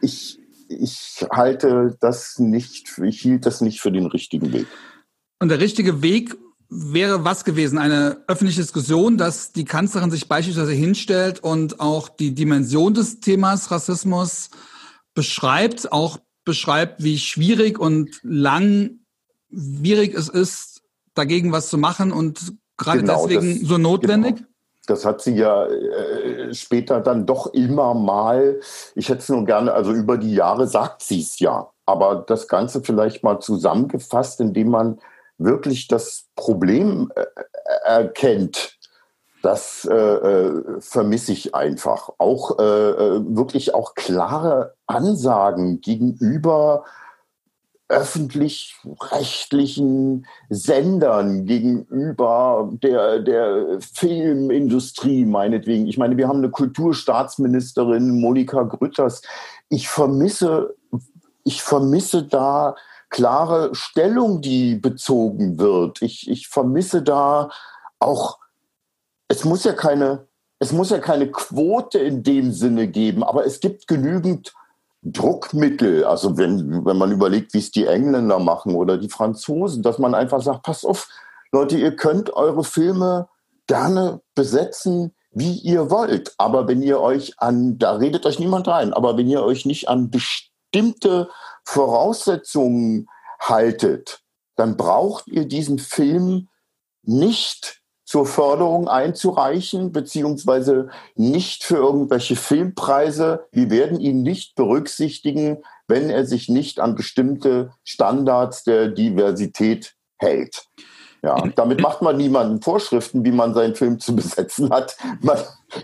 [0.02, 4.68] Ich, ich halte das nicht, ich hielt das nicht für den richtigen Weg.
[5.40, 6.38] Und der richtige Weg
[6.76, 7.78] wäre was gewesen?
[7.78, 13.72] Eine öffentliche Diskussion, dass die Kanzlerin sich beispielsweise hinstellt und auch die Dimension des Themas
[13.72, 14.50] Rassismus
[15.14, 19.00] beschreibt, auch beschreibt, wie schwierig und langwierig
[20.16, 20.82] es ist,
[21.14, 24.38] dagegen was zu machen und gerade genau, deswegen das, so notwendig?
[24.38, 24.48] Genau.
[24.86, 28.60] Das hat sie ja äh, später dann doch immer mal,
[28.96, 32.50] ich hätte es nur gerne, also über die Jahre sagt sie es ja, aber das
[32.50, 35.00] Ganze vielleicht mal zusammengefasst, indem man
[35.38, 37.26] wirklich das Problem äh,
[37.86, 38.78] erkennt,
[39.44, 42.10] das äh, äh, vermisse ich einfach.
[42.18, 46.86] Auch äh, äh, wirklich auch klare Ansagen gegenüber
[47.90, 55.88] öffentlich-rechtlichen Sendern, gegenüber der, der Filmindustrie meinetwegen.
[55.88, 59.22] Ich meine, wir haben eine Kulturstaatsministerin, Monika Grütters.
[59.70, 60.74] Ich vermisse,
[61.44, 62.76] ich vermisse da
[63.14, 66.02] klare Stellung, die bezogen wird.
[66.02, 67.50] Ich, ich vermisse da
[68.00, 68.40] auch,
[69.28, 70.28] es muss ja keine,
[70.60, 74.54] es muss ja keine Quote in dem Sinne geben, aber es gibt genügend
[75.04, 76.06] Druckmittel.
[76.06, 80.16] Also wenn, wenn man überlegt, wie es die Engländer machen oder die Franzosen, dass man
[80.16, 81.08] einfach sagt, pass auf,
[81.52, 83.28] Leute, ihr könnt eure Filme
[83.68, 86.34] gerne besetzen, wie ihr wollt.
[86.40, 89.88] Aber wenn ihr euch an, da redet euch niemand rein, aber wenn ihr euch nicht
[89.88, 91.30] an bestimmte
[91.64, 93.08] Voraussetzungen
[93.40, 94.22] haltet,
[94.56, 96.50] dann braucht ihr diesen Film
[97.04, 103.48] nicht zur Förderung einzureichen, beziehungsweise nicht für irgendwelche Filmpreise.
[103.52, 110.68] Wir werden ihn nicht berücksichtigen, wenn er sich nicht an bestimmte Standards der Diversität hält.
[111.24, 114.98] Ja, damit macht man niemanden Vorschriften, wie man seinen Film zu besetzen hat.
[115.22, 115.38] Man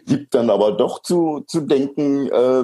[0.06, 2.64] gibt dann aber doch zu, zu denken, äh,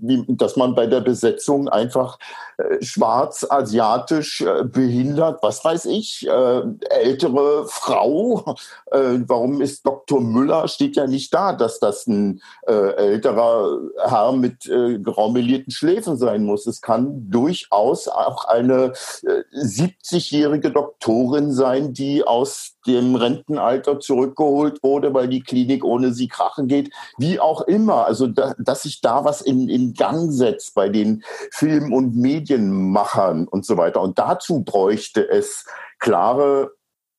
[0.00, 2.18] wie, dass man bei der Besetzung einfach
[2.56, 8.56] äh, schwarz, asiatisch, äh, behindert, was weiß ich, äh, ältere Frau.
[8.90, 10.20] Äh, warum ist Dr.
[10.20, 16.16] Müller, steht ja nicht da, dass das ein äh, älterer Herr mit äh, graumelierten Schläfen
[16.16, 16.66] sein muss.
[16.66, 25.14] Es kann durchaus auch eine äh, 70-jährige Doktorin sein, die aus dem Rentenalter zurückgeholt wurde,
[25.14, 26.90] weil die Klinik ohne sie krachen geht.
[27.18, 28.06] Wie auch immer.
[28.06, 33.48] Also, da, dass sich da was in, in Gang setzt bei den Film- und Medienmachern
[33.48, 34.00] und so weiter.
[34.00, 35.64] Und dazu bräuchte es
[35.98, 36.72] klare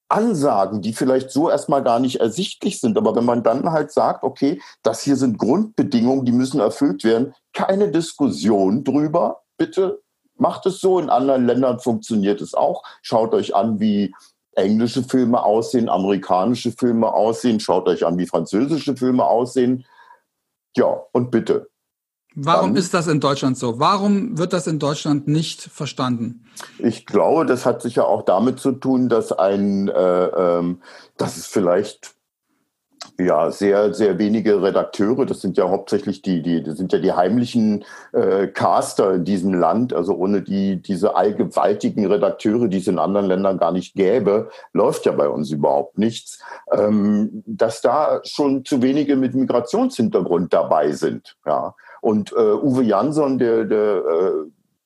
[0.08, 2.97] Ansagen, die vielleicht so erstmal gar nicht ersichtlich sind.
[2.97, 7.34] Aber wenn man dann halt sagt, okay, das hier sind Grundbedingungen, die müssen erfüllt werden,
[7.54, 10.01] keine Diskussion drüber, bitte
[10.38, 10.99] macht es so.
[10.99, 12.84] In anderen Ländern funktioniert es auch.
[13.01, 14.13] Schaut euch an, wie
[14.55, 19.85] englische Filme aussehen, amerikanische Filme aussehen, schaut euch an, wie französische Filme aussehen.
[20.75, 21.67] Ja, und bitte.
[22.37, 23.79] Warum Dann, ist das in Deutschland so?
[23.79, 26.45] Warum wird das in Deutschland nicht verstanden?
[26.79, 30.81] Ich glaube, das hat sicher auch damit zu tun, dass ein, äh, ähm,
[31.17, 32.14] dass es vielleicht
[33.17, 35.25] ja, sehr, sehr wenige Redakteure.
[35.25, 39.54] Das sind ja hauptsächlich die, die, das sind ja die heimlichen äh, Caster in diesem
[39.54, 39.93] Land.
[39.93, 45.06] Also ohne die, diese allgewaltigen Redakteure, die es in anderen Ländern gar nicht gäbe, läuft
[45.06, 46.39] ja bei uns überhaupt nichts.
[46.71, 51.38] Ähm, dass da schon zu wenige mit Migrationshintergrund dabei sind.
[51.45, 51.73] Ja.
[52.01, 54.32] Und äh, Uwe Jansson, der, der äh,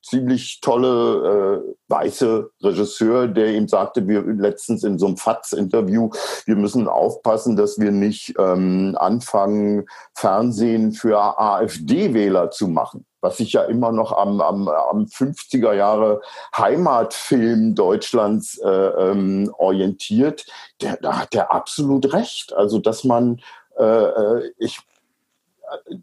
[0.02, 6.10] ziemlich tolle äh, weiße Regisseur, der ihm sagte, wir letztens in so einem FATS-Interview,
[6.46, 13.54] wir müssen aufpassen, dass wir nicht ähm, anfangen, Fernsehen für AfD-Wähler zu machen was sich
[13.54, 16.22] ja immer noch am, am, am 50er Jahre
[16.58, 20.46] Heimatfilm Deutschlands äh, ähm, orientiert,
[20.82, 22.54] der, da hat er absolut recht.
[22.54, 23.42] Also, dass man,
[23.78, 24.80] äh, äh ich,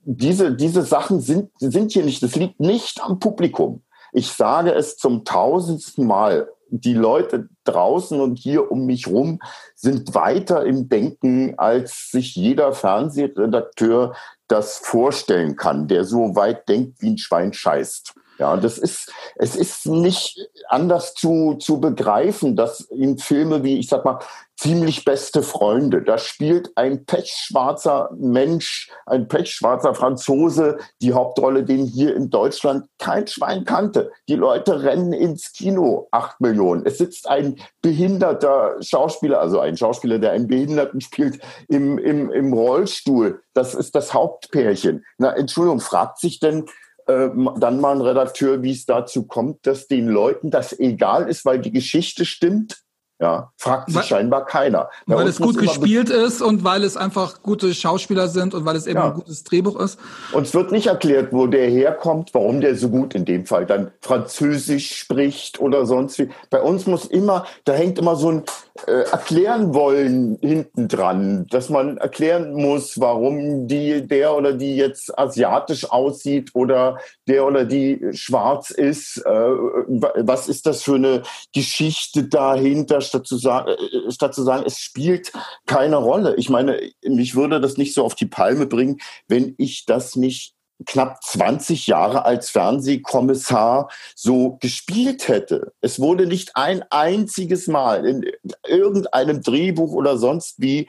[0.05, 3.83] diese, diese Sachen sind, sind hier nicht, das liegt nicht am Publikum.
[4.17, 6.49] Ich sage es zum tausendsten Mal.
[6.71, 9.41] Die Leute draußen und hier um mich rum
[9.75, 14.17] sind weiter im Denken, als sich jeder Fernsehredakteur
[14.49, 18.15] das vorstellen kann, der so weit denkt, wie ein Schwein scheißt.
[18.39, 23.89] Ja, das ist, es ist nicht anders zu, zu begreifen, dass in Filme wie, ich
[23.89, 24.19] sag mal,
[24.59, 32.17] ziemlich beste Freunde, da spielt ein pechschwarzer Mensch, ein pechschwarzer Franzose die Hauptrolle, den hier
[32.17, 34.11] in Deutschland kein Schwein kannte.
[34.29, 36.87] Die Leute rennen ins Kino, acht Millionen.
[36.87, 42.53] Es sitzt ein behinderter Schauspieler, also ein Schauspieler, der einen Behinderten spielt, im, im, im
[42.53, 43.43] Rollstuhl.
[43.53, 45.05] Das ist das Hauptpärchen.
[45.19, 46.67] Na, Entschuldigung, fragt sich denn,
[47.07, 51.45] äh, dann mal ein Redakteur, wie es dazu kommt, dass den Leuten das egal ist,
[51.45, 52.79] weil die Geschichte stimmt.
[53.19, 54.91] Ja, fragt sich weil, scheinbar keiner.
[55.07, 58.77] Bei weil es gut gespielt ist und weil es einfach gute Schauspieler sind und weil
[58.77, 59.07] es eben ja.
[59.07, 59.99] ein gutes Drehbuch ist.
[60.33, 63.65] Und es wird nicht erklärt, wo der herkommt, warum der so gut in dem Fall
[63.65, 66.29] dann Französisch spricht oder sonst wie.
[66.51, 68.43] Bei uns muss immer, da hängt immer so ein
[68.87, 75.19] äh, erklären wollen hinten dran, dass man erklären muss, warum die, der oder die jetzt
[75.19, 79.19] asiatisch aussieht oder der oder die schwarz ist.
[79.19, 81.23] Äh, was ist das für eine
[81.55, 83.01] Geschichte dahinter?
[83.01, 85.33] statt zu sagen, äh, statt zu sagen, es spielt
[85.67, 86.35] keine Rolle.
[86.37, 90.56] Ich meine, mich würde das nicht so auf die Palme bringen, wenn ich das nicht
[90.85, 95.73] knapp 20 Jahre als Fernsehkommissar so gespielt hätte.
[95.81, 98.25] Es wurde nicht ein einziges Mal in
[98.67, 100.89] irgendeinem Drehbuch oder sonst wie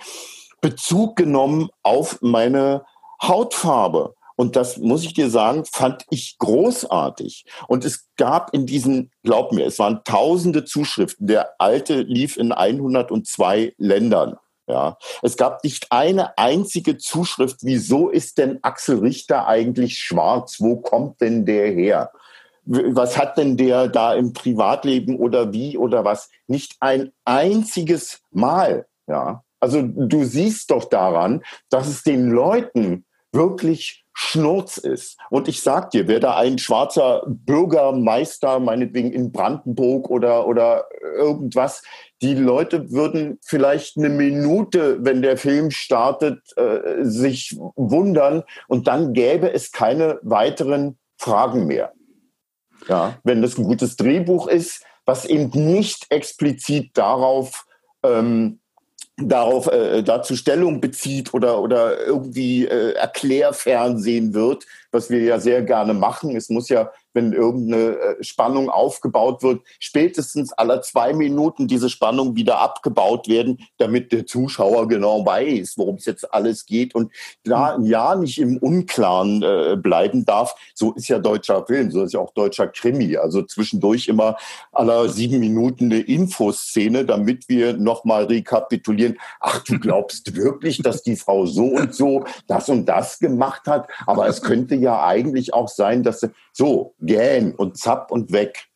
[0.62, 2.84] Bezug genommen auf meine
[3.22, 4.16] Hautfarbe.
[4.36, 7.46] Und das muss ich dir sagen, fand ich großartig.
[7.68, 11.26] Und es gab in diesen, glaub mir, es waren tausende Zuschriften.
[11.26, 14.38] Der alte lief in 102 Ländern.
[14.68, 17.60] Ja, es gab nicht eine einzige Zuschrift.
[17.62, 20.58] Wieso ist denn Axel Richter eigentlich schwarz?
[20.60, 22.12] Wo kommt denn der her?
[22.66, 26.30] Was hat denn der da im Privatleben oder wie oder was?
[26.48, 28.86] Nicht ein einziges Mal.
[29.08, 35.20] Ja, also du siehst doch daran, dass es den Leuten wirklich Schnurz ist.
[35.30, 41.84] Und ich sag dir, wer da ein schwarzer Bürgermeister, meinetwegen in Brandenburg oder, oder irgendwas,
[42.24, 49.14] die Leute würden vielleicht eine Minute, wenn der Film startet, äh, sich wundern und dann
[49.14, 51.94] gäbe es keine weiteren Fragen mehr.
[52.88, 57.68] Ja, wenn das ein gutes Drehbuch ist, was eben nicht explizit darauf
[58.02, 58.62] ähm,
[59.18, 65.64] darauf äh, dazu Stellung bezieht oder oder irgendwie äh, Erklärfernsehen wird, was wir ja sehr
[65.64, 66.36] gerne machen.
[66.36, 72.36] Es muss ja wenn irgendeine äh, Spannung aufgebaut wird, spätestens alle zwei Minuten diese Spannung
[72.36, 77.12] wieder abgebaut werden, damit der Zuschauer genau weiß, worum es jetzt alles geht und
[77.44, 80.56] da ein Jahr nicht im Unklaren äh, bleiben darf.
[80.76, 83.18] So ist ja deutscher Film, so ist ja auch deutscher Krimi.
[83.18, 84.38] Also zwischendurch immer
[84.72, 89.18] aller sieben Minuten eine Infoszene, damit wir nochmal rekapitulieren.
[89.40, 93.88] Ach, du glaubst wirklich, dass die Frau so und so das und das gemacht hat?
[94.06, 98.68] Aber es könnte ja eigentlich auch sein, dass so, gähn und zapp und weg.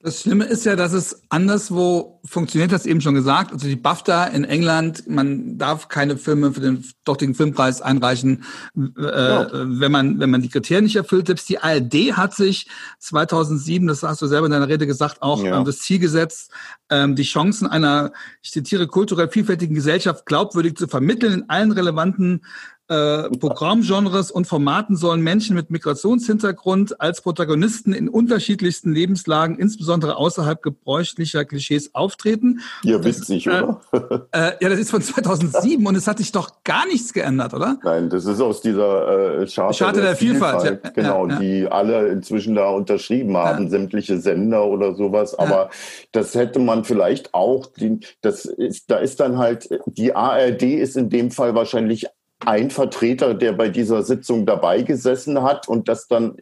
[0.00, 3.50] Das Schlimme ist ja, dass es anderswo funktioniert, das eben schon gesagt.
[3.50, 8.44] Also die BAFTA in England, man darf keine Filme für den dortigen Filmpreis einreichen,
[8.76, 9.48] äh, ja.
[9.52, 11.26] wenn man wenn man die Kriterien nicht erfüllt.
[11.26, 12.68] Selbst die ARD hat sich
[13.00, 15.64] 2007, das hast du selber in deiner Rede gesagt, auch ja.
[15.64, 16.52] das Ziel gesetzt,
[16.90, 22.42] ähm, die Chancen einer, ich zitiere, kulturell vielfältigen Gesellschaft glaubwürdig zu vermitteln in allen relevanten
[22.88, 30.62] äh, Programmgenres und Formaten sollen Menschen mit Migrationshintergrund als Protagonisten in unterschiedlichsten Lebenslagen, insbesondere außerhalb
[30.62, 32.60] gebräuchlicher Klischees, auftreten.
[32.82, 33.80] Ja, witzig, äh, oder?
[34.32, 37.78] Äh, ja, das ist von 2007 und es hat sich doch gar nichts geändert, oder?
[37.82, 40.60] Nein, das ist aus dieser äh, Charta, Charta der, der, Vielfalt.
[40.62, 41.38] Vielfalt ja, genau, ja, ja.
[41.40, 45.34] die alle inzwischen da unterschrieben haben, sämtliche Sender oder sowas.
[45.38, 45.70] Aber
[46.12, 50.96] das hätte man vielleicht auch, die, das ist, da ist dann halt, die ARD ist
[50.96, 52.06] in dem Fall wahrscheinlich
[52.44, 56.36] ein Vertreter, der bei dieser Sitzung dabei gesessen hat und das dann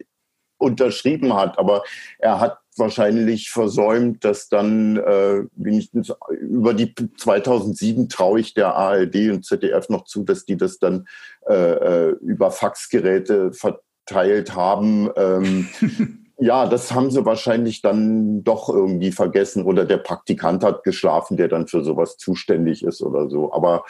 [0.59, 1.59] unterschrieben hat.
[1.59, 1.83] Aber
[2.19, 9.31] er hat wahrscheinlich versäumt, dass dann äh, wenigstens über die 2007 traue ich der ARD
[9.31, 11.07] und ZDF noch zu, dass die das dann
[11.49, 15.11] äh, äh, über Faxgeräte verteilt haben.
[15.17, 15.69] Ähm,
[16.39, 21.49] ja, das haben sie wahrscheinlich dann doch irgendwie vergessen oder der Praktikant hat geschlafen, der
[21.49, 23.53] dann für sowas zuständig ist oder so.
[23.53, 23.85] Aber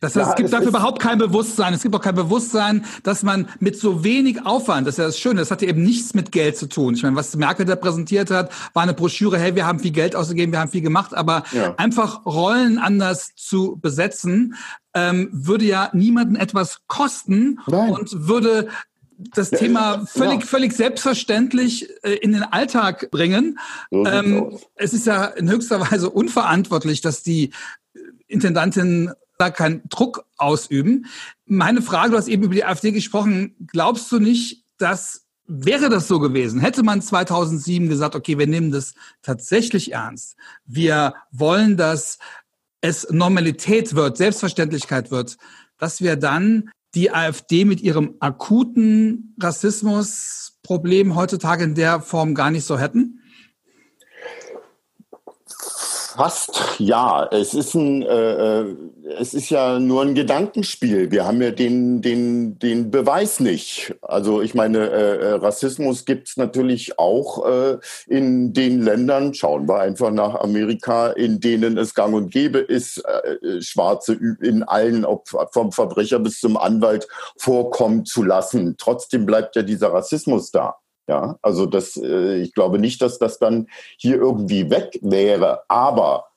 [0.00, 1.74] das heißt, ja, es gibt dafür überhaupt kein Bewusstsein.
[1.74, 5.18] Es gibt auch kein Bewusstsein, dass man mit so wenig Aufwand, das ist ja das
[5.18, 6.94] Schöne, das hatte eben nichts mit Geld zu tun.
[6.94, 10.16] Ich meine, was Merkel da präsentiert hat, war eine Broschüre, hey, wir haben viel Geld
[10.16, 11.74] ausgegeben, wir haben viel gemacht, aber ja.
[11.76, 14.54] einfach Rollen anders zu besetzen,
[14.94, 17.92] ähm, würde ja niemanden etwas kosten Nein.
[17.92, 18.68] und würde
[19.16, 20.46] das Thema völlig, ja.
[20.46, 23.58] völlig selbstverständlich äh, in den Alltag bringen.
[23.90, 27.50] So ähm, es ist ja in höchster Weise unverantwortlich, dass die
[28.26, 31.06] Intendantin da keinen Druck ausüben.
[31.46, 36.08] Meine Frage, du hast eben über die AfD gesprochen, glaubst du nicht, dass Wäre das
[36.08, 40.36] so gewesen, hätte man 2007 gesagt, okay, wir nehmen das tatsächlich ernst.
[40.64, 42.18] Wir wollen, dass
[42.80, 45.36] es Normalität wird, Selbstverständlichkeit wird,
[45.76, 52.64] dass wir dann die AfD mit ihrem akuten Rassismusproblem heutzutage in der Form gar nicht
[52.64, 53.20] so hätten?
[56.16, 57.28] Fast ja.
[57.32, 58.76] Es ist ein, äh, äh,
[59.18, 61.10] es ist ja nur ein Gedankenspiel.
[61.10, 63.96] Wir haben ja den, den, den Beweis nicht.
[64.00, 69.34] Also ich meine, äh, äh Rassismus gibt's natürlich auch äh, in den Ländern.
[69.34, 74.62] Schauen wir einfach nach Amerika, in denen es Gang und Gäbe ist, äh, Schwarze in
[74.62, 77.08] allen, ob vom Verbrecher bis zum Anwalt
[77.38, 78.76] vorkommen zu lassen.
[78.78, 80.76] Trotzdem bleibt ja dieser Rassismus da.
[81.06, 86.28] Ja, also das, äh, ich glaube nicht, dass das dann hier irgendwie weg wäre, aber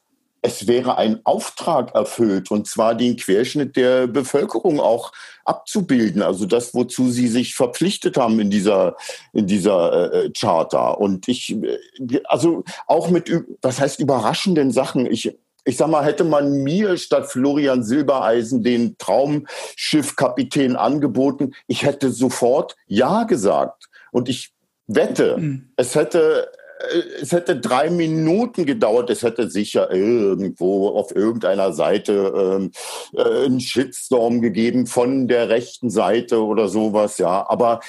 [0.41, 5.11] es wäre ein Auftrag erfüllt, und zwar den Querschnitt der Bevölkerung auch
[5.45, 6.21] abzubilden.
[6.21, 8.95] Also das, wozu sie sich verpflichtet haben in dieser,
[9.33, 10.91] in dieser äh, Charta.
[10.91, 15.05] Und ich, äh, also auch mit, was heißt überraschenden Sachen.
[15.05, 22.11] Ich, ich sag mal, hätte man mir statt Florian Silbereisen den Traumschiffkapitän angeboten, ich hätte
[22.11, 23.89] sofort Ja gesagt.
[24.11, 24.53] Und ich
[24.87, 25.69] wette, mhm.
[25.75, 32.33] es hätte äh, es hätte drei Minuten gedauert, es hätte sicher irgendwo auf irgendeiner Seite
[32.35, 32.71] ähm,
[33.15, 37.45] äh, einen Shitstorm gegeben von der rechten Seite oder sowas, ja.
[37.49, 37.79] Aber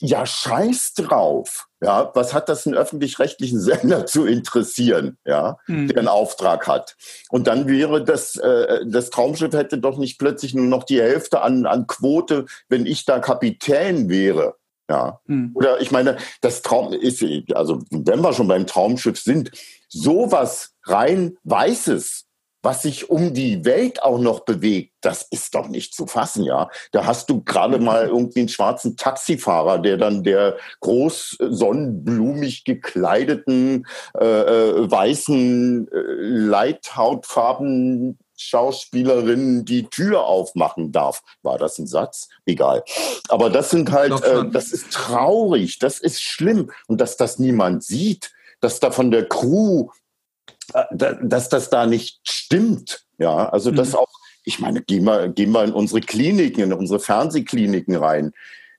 [0.00, 1.66] ja, scheiß drauf.
[1.82, 5.88] Ja, was hat das einen öffentlich-rechtlichen Sender zu interessieren, ja, mhm.
[5.88, 6.96] der einen Auftrag hat?
[7.28, 11.42] Und dann wäre das, äh, das Traumschiff hätte doch nicht plötzlich nur noch die Hälfte
[11.42, 14.56] an, an Quote, wenn ich da Kapitän wäre.
[14.88, 15.20] Ja.
[15.26, 15.52] Hm.
[15.54, 17.24] Oder ich meine, das Traum ist,
[17.54, 19.50] also wenn wir schon beim Traumschiff sind,
[19.88, 22.26] sowas rein Weißes,
[22.62, 26.70] was sich um die Welt auch noch bewegt, das ist doch nicht zu fassen, ja.
[26.92, 27.84] Da hast du gerade hm.
[27.84, 33.86] mal irgendwie einen schwarzen Taxifahrer, der dann der groß sonnenblumig gekleideten,
[34.18, 41.22] äh, äh weißen, äh, Leithautfarben Schauspielerin die Tür aufmachen darf.
[41.42, 42.28] War das ein Satz?
[42.46, 42.84] Egal.
[43.28, 46.70] Aber das sind halt, äh, das ist traurig, das ist schlimm.
[46.86, 49.88] Und dass das niemand sieht, dass da von der Crew,
[50.72, 53.04] äh, dass das da nicht stimmt.
[53.18, 53.76] Ja, also mhm.
[53.76, 54.08] das auch,
[54.44, 58.32] ich meine, gehen wir, gehen wir in unsere Kliniken, in unsere Fernsehkliniken rein.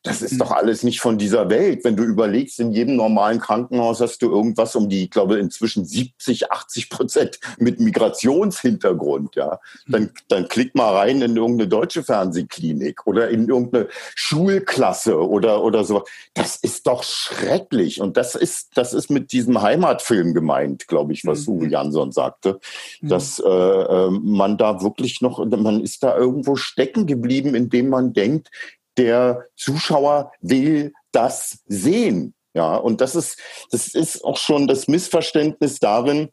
[0.06, 1.84] Das ist doch alles nicht von dieser Welt.
[1.84, 5.84] Wenn du überlegst, in jedem normalen Krankenhaus hast du irgendwas um die, ich glaube, inzwischen
[5.84, 9.60] 70, 80 Prozent mit Migrationshintergrund, ja.
[9.88, 15.84] Dann, dann klick mal rein in irgendeine deutsche Fernsehklinik oder in irgendeine Schulklasse oder, oder
[15.84, 16.03] so.
[16.36, 17.99] Das ist doch schrecklich.
[17.99, 21.53] Und das ist, das ist mit diesem Heimatfilm gemeint, glaube ich, was mhm.
[21.53, 22.60] Uwe Jansson sagte,
[23.01, 23.10] mhm.
[23.10, 28.14] dass äh, äh, man da wirklich noch, man ist da irgendwo stecken geblieben, indem man
[28.14, 28.51] denkt,
[28.98, 32.34] der Zuschauer will das sehen.
[32.54, 33.38] Ja, und das ist,
[33.72, 36.30] das ist auch schon das Missverständnis darin,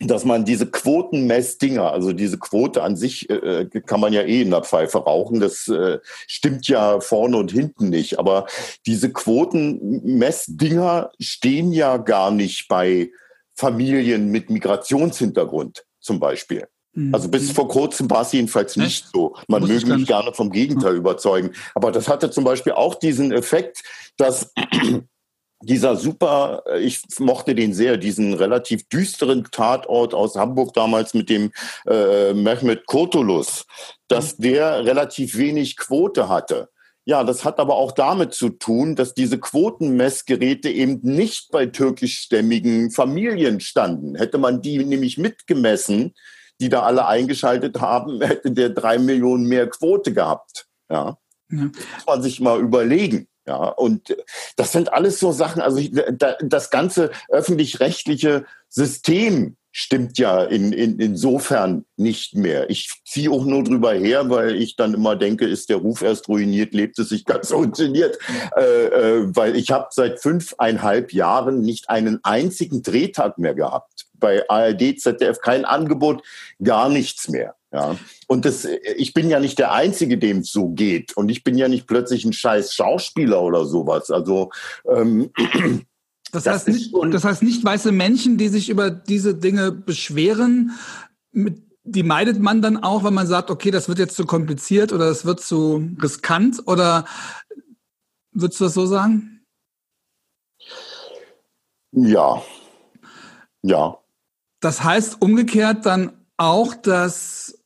[0.00, 4.42] dass man diese Quotenmessdinger, also diese Quote an sich äh, äh, kann man ja eh
[4.42, 8.46] in der Pfeife rauchen, das äh, stimmt ja vorne und hinten nicht, aber
[8.86, 13.10] diese Quotenmessdinger stehen ja gar nicht bei
[13.54, 16.66] Familien mit Migrationshintergrund zum Beispiel.
[16.94, 17.14] Mhm.
[17.14, 19.34] Also bis vor kurzem war es jedenfalls nicht so.
[19.48, 21.52] Man möge mich gerne vom Gegenteil überzeugen.
[21.74, 23.82] Aber das hatte zum Beispiel auch diesen Effekt,
[24.16, 24.52] dass
[25.62, 31.30] dieser super, äh, ich mochte den sehr, diesen relativ düsteren Tatort aus Hamburg damals mit
[31.30, 31.50] dem
[31.86, 33.64] äh, Mehmet Kurtulus,
[34.08, 34.42] dass mhm.
[34.42, 36.68] der relativ wenig Quote hatte.
[37.04, 42.92] Ja, das hat aber auch damit zu tun, dass diese Quotenmessgeräte eben nicht bei türkischstämmigen
[42.92, 44.14] Familien standen.
[44.14, 46.14] Hätte man die nämlich mitgemessen,
[46.62, 50.68] die da alle eingeschaltet haben, hätte der drei Millionen mehr Quote gehabt.
[50.88, 51.18] Ja.
[51.50, 51.64] ja.
[51.64, 53.26] Muss man sich mal überlegen.
[53.44, 54.16] Ja, und
[54.54, 55.82] das sind alles so Sachen, also
[56.40, 62.70] das ganze öffentlich-rechtliche System stimmt ja in, in, insofern nicht mehr.
[62.70, 66.28] Ich ziehe auch nur drüber her, weil ich dann immer denke, ist der Ruf erst
[66.28, 68.18] ruiniert, lebt es sich ganz routiniert.
[68.56, 74.06] Äh, äh, weil ich habe seit fünfeinhalb Jahren nicht einen einzigen Drehtag mehr gehabt.
[74.22, 76.22] Bei ARD, ZDF kein Angebot,
[76.62, 77.56] gar nichts mehr.
[77.72, 77.96] Ja.
[78.26, 78.66] Und das,
[78.96, 81.16] ich bin ja nicht der Einzige, dem es so geht.
[81.16, 84.10] Und ich bin ja nicht plötzlich ein scheiß Schauspieler oder sowas.
[84.10, 84.50] Also
[84.90, 85.30] ähm,
[86.32, 90.72] das, das heißt nicht, das heißt nicht weiße Menschen, die sich über diese Dinge beschweren,
[91.32, 94.92] mit, die meidet man dann auch, wenn man sagt, okay, das wird jetzt zu kompliziert
[94.92, 97.04] oder das wird zu riskant oder
[98.32, 99.44] würdest du das so sagen?
[101.92, 102.42] Ja.
[103.62, 104.01] Ja.
[104.62, 107.58] Das heißt umgekehrt dann auch, dass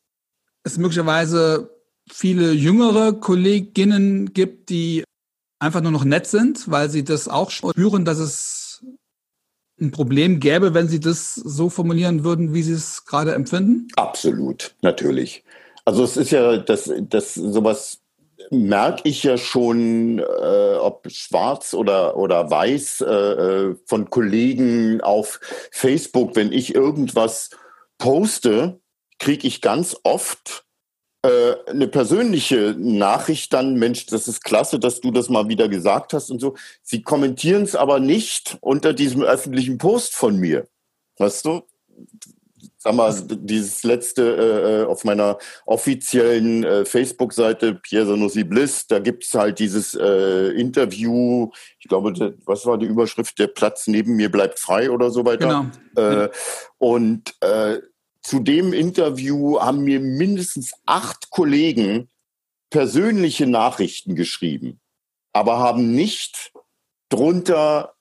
[0.65, 1.71] es möglicherweise
[2.11, 5.05] viele jüngere Kolleginnen gibt, die
[5.59, 8.85] einfach nur noch nett sind, weil sie das auch spüren, dass es
[9.79, 13.89] ein Problem gäbe, wenn sie das so formulieren würden, wie sie es gerade empfinden?
[13.97, 15.45] Absolut, natürlich.
[15.85, 18.01] Also es ist ja, das, das sowas
[18.51, 25.41] merke ich ja schon, äh, ob schwarz oder, oder weiß, äh, äh von Kollegen auf
[25.71, 27.51] Facebook, wenn ich irgendwas
[27.99, 28.81] poste,
[29.19, 30.67] kriege ich ganz oft
[31.23, 36.13] äh, eine persönliche Nachricht dann, Mensch, das ist klasse, dass du das mal wieder gesagt
[36.13, 36.55] hast und so.
[36.83, 40.69] Sie kommentieren es aber nicht unter diesem öffentlichen Post von mir.
[41.19, 41.63] Weißt du?
[42.87, 49.01] Sag mal, dieses letzte äh, äh, auf meiner offiziellen äh, Facebook-Seite, Pierre Sanusi Bliss, da
[49.01, 54.31] gibt's halt dieses äh, Interview, ich glaube, was war die Überschrift, der Platz neben mir
[54.31, 55.69] bleibt frei oder so weiter.
[55.97, 56.25] Genau.
[56.25, 56.29] Äh,
[56.79, 57.79] und äh,
[58.23, 62.09] zu dem Interview haben mir mindestens acht Kollegen
[62.71, 64.81] persönliche Nachrichten geschrieben,
[65.33, 66.53] aber haben nicht
[67.09, 67.95] drunter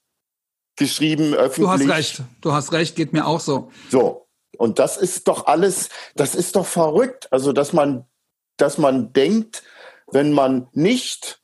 [0.76, 1.66] geschrieben öffentlich.
[1.66, 3.72] Du hast recht, du hast recht, geht mir auch so.
[3.90, 4.25] So.
[4.58, 7.28] Und das ist doch alles, das ist doch verrückt.
[7.32, 8.06] Also, dass man,
[8.58, 9.64] dass man denkt,
[10.12, 11.42] wenn man nicht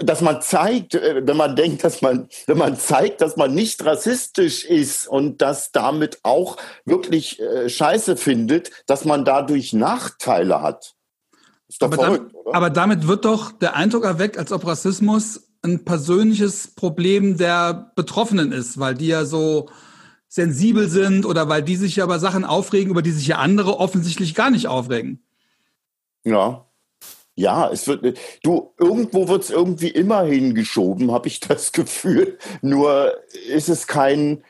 [0.00, 3.84] dass man zeigt, äh, wenn man denkt, dass man, wenn man zeigt, dass man nicht
[3.84, 10.94] rassistisch ist und das damit auch wirklich äh, Scheiße findet, dass man dadurch Nachteile hat.
[11.68, 12.54] Ist doch aber, verrückt, damit, oder?
[12.54, 18.52] aber damit wird doch der Eindruck erweckt, als ob Rassismus ein persönliches Problem der Betroffenen
[18.52, 19.68] ist, weil die ja so
[20.28, 23.78] sensibel sind oder weil die sich ja über Sachen aufregen, über die sich ja andere
[23.78, 25.22] offensichtlich gar nicht aufregen.
[26.24, 26.68] Ja,
[27.38, 32.36] ja, es wird, du, irgendwo wird es irgendwie immer hingeschoben, habe ich das Gefühl.
[32.62, 33.14] Nur
[33.48, 34.42] ist es kein,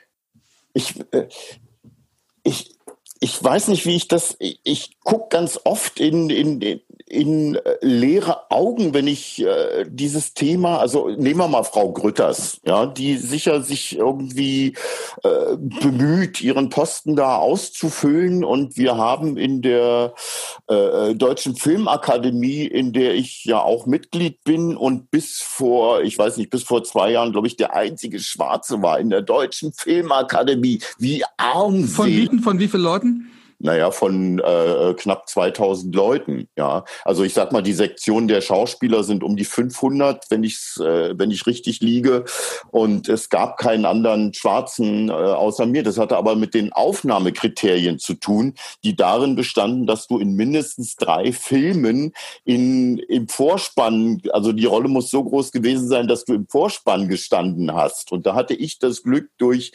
[0.72, 1.28] ich, äh,
[2.44, 2.78] ich,
[3.20, 6.80] ich weiß nicht, wie ich das, ich, ich gucke ganz oft in, in, in
[7.11, 12.86] äh, leere Augen, wenn ich äh, dieses Thema, also nehmen wir mal Frau Grütters, ja,
[12.86, 14.74] die sicher sich irgendwie
[15.22, 18.44] äh, bemüht, ihren Posten da auszufüllen.
[18.44, 20.14] Und wir haben in der
[20.66, 26.36] äh, Deutschen Filmakademie, in der ich ja auch Mitglied bin und bis vor, ich weiß
[26.36, 30.80] nicht, bis vor zwei Jahren, glaube ich, der einzige Schwarze war in der Deutschen Filmakademie.
[30.98, 32.09] Wie arm von
[32.42, 33.30] von wie vielen Leuten?
[33.59, 36.48] Naja, von äh, knapp 2000 Leuten.
[36.56, 40.59] Ja, also ich sag mal, die Sektion der Schauspieler sind um die 500, wenn ich
[40.78, 42.24] äh, wenn ich richtig liege.
[42.70, 45.82] Und es gab keinen anderen Schwarzen äh, außer mir.
[45.82, 48.54] Das hatte aber mit den Aufnahmekriterien zu tun,
[48.84, 52.12] die darin bestanden, dass du in mindestens drei Filmen
[52.44, 57.09] in im Vorspann, also die Rolle muss so groß gewesen sein, dass du im Vorspann
[57.09, 58.12] gestanden hast.
[58.12, 59.72] Und da hatte ich das Glück durch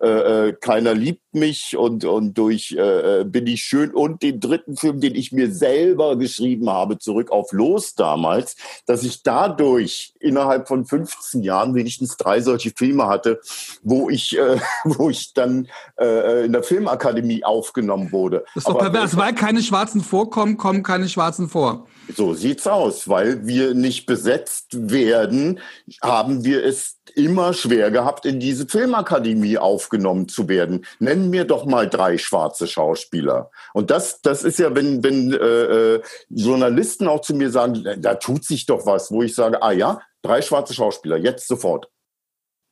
[0.00, 4.40] äh, äh, Keiner liebt mich und, und durch äh, äh, Bin ich schön und den
[4.40, 10.14] dritten Film, den ich mir selber geschrieben habe, zurück auf Los damals, dass ich dadurch
[10.20, 13.40] innerhalb von 15 Jahren wenigstens drei solche Filme hatte,
[13.82, 15.68] wo ich, äh, wo ich dann
[15.98, 18.44] äh, in der Filmakademie aufgenommen wurde.
[18.54, 21.86] Das ist doch Aber, pervers, weil keine Schwarzen vorkommen, kommen keine Schwarzen vor.
[22.14, 25.60] So sieht's aus, weil wir nicht besetzt werden,
[26.02, 30.84] haben wir es immer schwer gehabt, in diese Filmakademie aufgenommen zu werden.
[30.98, 33.50] Nennen mir doch mal drei schwarze Schauspieler.
[33.72, 38.14] Und das, das ist ja, wenn, wenn äh, äh Journalisten auch zu mir sagen, da
[38.14, 41.88] tut sich doch was, wo ich sage, ah ja, drei schwarze Schauspieler, jetzt sofort.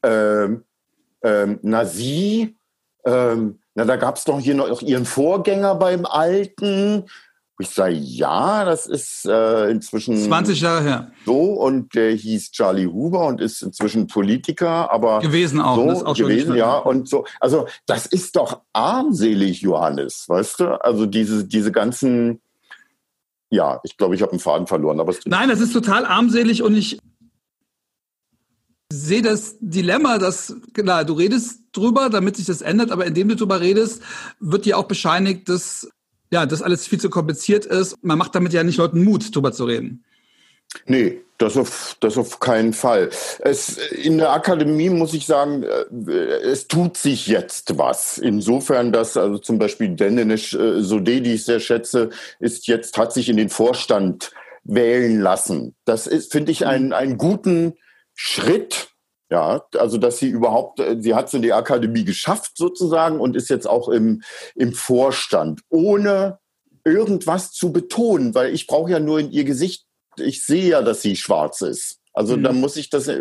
[0.03, 0.65] Ähm,
[1.23, 2.59] ähm, na sie,
[3.07, 7.07] ähm, na da gab es doch hier noch ihren Vorgänger beim Alten.
[7.61, 11.13] Ich sage, ja, das ist äh, inzwischen 20 Jahre her.
[11.25, 16.17] So und der hieß Charlie Huber und ist inzwischen Politiker, aber gewesen auch, so, auch
[16.17, 17.25] gewesen, ja und so.
[17.39, 20.85] Also das ist doch armselig, Johannes, weißt du?
[20.85, 22.41] Also diese diese ganzen,
[23.51, 26.75] ja, ich glaube, ich habe einen Faden verloren, aber nein, das ist total armselig und
[26.75, 26.99] ich
[28.93, 33.37] sehe das Dilemma, dass klar, du redest drüber, damit sich das ändert, aber indem du
[33.37, 34.03] drüber redest,
[34.41, 35.89] wird dir auch bescheinigt, dass
[36.35, 37.97] ja, das alles viel zu kompliziert ist.
[38.03, 40.05] Man macht damit ja nicht Leuten Mut, drüber zu reden.
[40.87, 43.11] Nee, das auf, das auf keinen Fall.
[43.39, 46.11] Es, in der Akademie muss ich sagen, äh,
[46.43, 48.19] es tut sich jetzt was.
[48.19, 52.11] Insofern, dass also zum Beispiel Denenisch äh, Sode, die ich sehr schätze,
[52.41, 54.33] ist jetzt, hat sich in den Vorstand
[54.65, 55.77] wählen lassen.
[55.85, 57.75] Das ist, finde ich, einen, einen guten
[58.15, 58.89] Schritt
[59.35, 63.35] ja, also dass sie überhaupt, äh, sie hat es in die Akademie geschafft sozusagen und
[63.35, 64.23] ist jetzt auch im,
[64.55, 66.39] im Vorstand, ohne
[66.85, 71.03] irgendwas zu betonen, weil ich brauche ja nur in ihr Gesicht, ich sehe ja, dass
[71.03, 71.99] sie schwarz ist.
[72.15, 72.45] Also mhm.
[72.45, 73.21] da muss ich das, äh,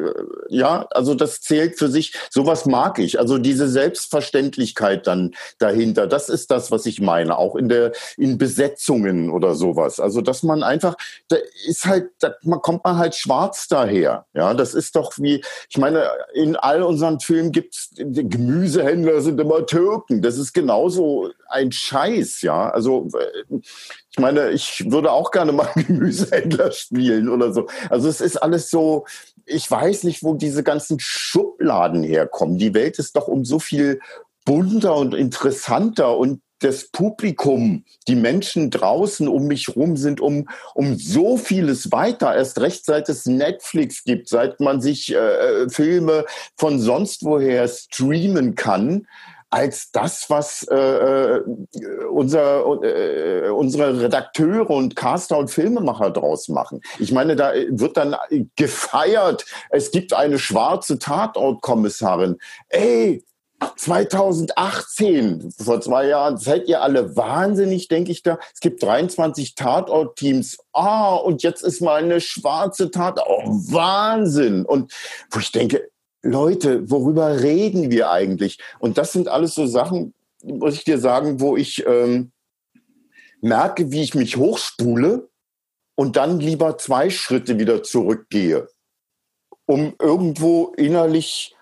[0.49, 2.13] ja, also das zählt für sich.
[2.29, 3.19] Sowas mag ich.
[3.19, 7.37] Also diese Selbstverständlichkeit dann dahinter, das ist das, was ich meine.
[7.37, 9.99] Auch in der, in Besetzungen oder sowas.
[9.99, 10.95] Also dass man einfach,
[11.27, 11.37] da
[11.67, 14.27] ist halt, da man kommt man halt schwarz daher.
[14.33, 19.65] Ja, das ist doch wie, ich meine, in all unseren Filmen gibt's, Gemüsehändler sind immer
[19.65, 20.21] Türken.
[20.21, 22.69] Das ist genauso ein Scheiß, ja.
[22.69, 23.57] Also äh,
[24.15, 27.67] ich meine, ich würde auch gerne mal Gemüsehändler spielen oder so.
[27.89, 29.05] Also es ist alles so,
[29.45, 32.59] ich weiß nicht, wo diese ganzen Schubladen herkommen.
[32.59, 33.99] Die Welt ist doch um so viel
[34.45, 40.95] bunter und interessanter und das Publikum, die Menschen draußen um mich rum sind um, um
[40.95, 42.35] so vieles weiter.
[42.35, 46.23] Erst recht seit es Netflix gibt, seit man sich äh, Filme
[46.55, 49.07] von sonst woher streamen kann
[49.53, 51.43] als das, was äh, äh,
[52.09, 56.81] unser, äh, unsere Redakteure und Caster und Filmemacher draus machen.
[56.97, 58.15] Ich meine, da wird dann
[58.55, 62.39] gefeiert, es gibt eine schwarze Tatortkommissarin.
[62.69, 63.23] Ey,
[63.77, 68.39] 2018, vor zwei Jahren, seid ihr alle wahnsinnig, denke ich da.
[68.55, 70.57] Es gibt 23 Tatort-Teams.
[70.73, 73.27] Ah, und jetzt ist mal eine schwarze Tatort.
[73.29, 74.65] Oh, Wahnsinn.
[74.65, 74.91] Und
[75.29, 75.92] wo ich denke,
[76.23, 78.59] Leute, worüber reden wir eigentlich?
[78.79, 80.13] Und das sind alles so Sachen,
[80.43, 82.31] muss ich dir sagen, wo ich ähm,
[83.41, 85.29] merke, wie ich mich hochspule
[85.95, 88.67] und dann lieber zwei Schritte wieder zurückgehe,
[89.65, 91.55] um irgendwo innerlich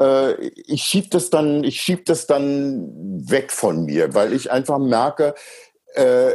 [0.00, 2.90] äh, ich schieb das dann, ich schieb das dann
[3.28, 5.34] weg von mir, weil ich einfach merke,
[5.94, 6.34] äh,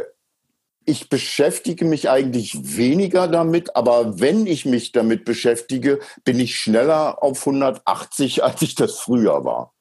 [0.84, 7.22] ich beschäftige mich eigentlich weniger damit, aber wenn ich mich damit beschäftige, bin ich schneller
[7.22, 9.72] auf 180, als ich das früher war.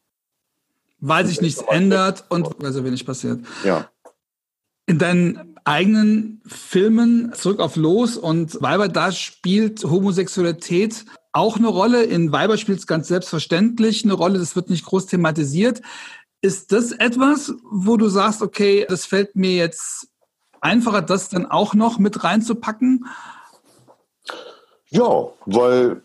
[1.00, 3.40] Weil sich nichts ändert und weil so wenig passiert.
[3.64, 3.90] Ja.
[4.86, 12.04] In deinen eigenen Filmen Zurück auf Los und Weiber, da spielt Homosexualität auch eine Rolle.
[12.04, 14.38] In Weiber spielt es ganz selbstverständlich eine Rolle.
[14.38, 15.82] Das wird nicht groß thematisiert.
[16.42, 20.11] Ist das etwas, wo du sagst, okay, das fällt mir jetzt
[20.62, 23.06] einfacher, das dann auch noch mit reinzupacken?
[24.90, 26.02] Ja, weil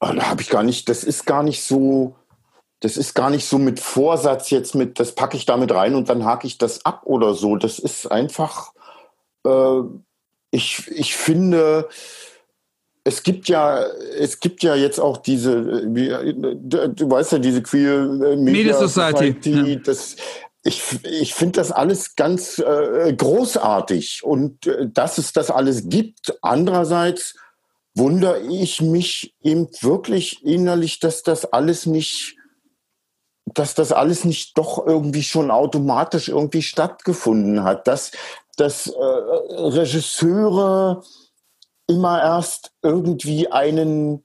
[0.00, 2.16] ah, da habe ich gar nicht, das ist gar nicht so,
[2.80, 6.08] das ist gar nicht so mit Vorsatz jetzt mit, das packe ich damit rein und
[6.08, 7.56] dann hake ich das ab oder so.
[7.56, 8.72] Das ist einfach,
[9.44, 9.80] äh,
[10.50, 11.88] ich, ich finde,
[13.04, 13.82] es gibt ja,
[14.18, 18.04] es gibt ja jetzt auch diese, wie, du weißt ja, diese Queer
[18.36, 19.32] Media, Media Society.
[19.32, 19.78] Society ja.
[19.80, 20.16] das,
[20.64, 26.36] ich, ich finde das alles ganz äh, großartig und äh, dass es das alles gibt.
[26.42, 27.36] Andererseits
[27.94, 32.36] wundere ich mich eben wirklich innerlich, dass das alles nicht,
[33.46, 38.10] dass das alles nicht doch irgendwie schon automatisch irgendwie stattgefunden hat, dass,
[38.56, 41.02] dass äh, Regisseure
[41.86, 44.24] immer erst irgendwie einen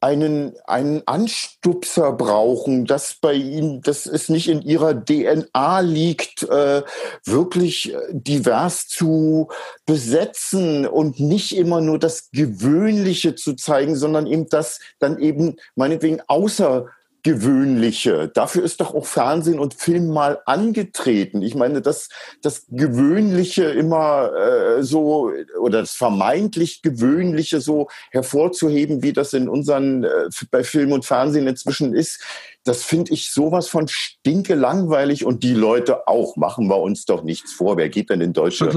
[0.00, 6.82] einen, einen Anstupser brauchen, dass bei ihnen, dass es nicht in ihrer DNA liegt, äh,
[7.24, 9.48] wirklich divers zu
[9.86, 16.20] besetzen und nicht immer nur das Gewöhnliche zu zeigen, sondern eben das dann eben meinetwegen
[16.28, 16.86] außer
[17.22, 18.28] Gewöhnliche.
[18.32, 21.42] Dafür ist doch auch Fernsehen und Film mal angetreten.
[21.42, 22.08] Ich meine, das,
[22.42, 30.04] das Gewöhnliche immer äh, so oder das vermeintlich Gewöhnliche so hervorzuheben, wie das in unseren
[30.04, 32.22] äh, bei Film und Fernsehen inzwischen ist,
[32.64, 36.36] das finde ich sowas von stinke langweilig und die Leute auch.
[36.36, 37.76] Machen wir uns doch nichts vor.
[37.76, 38.70] Wer geht denn in deutsche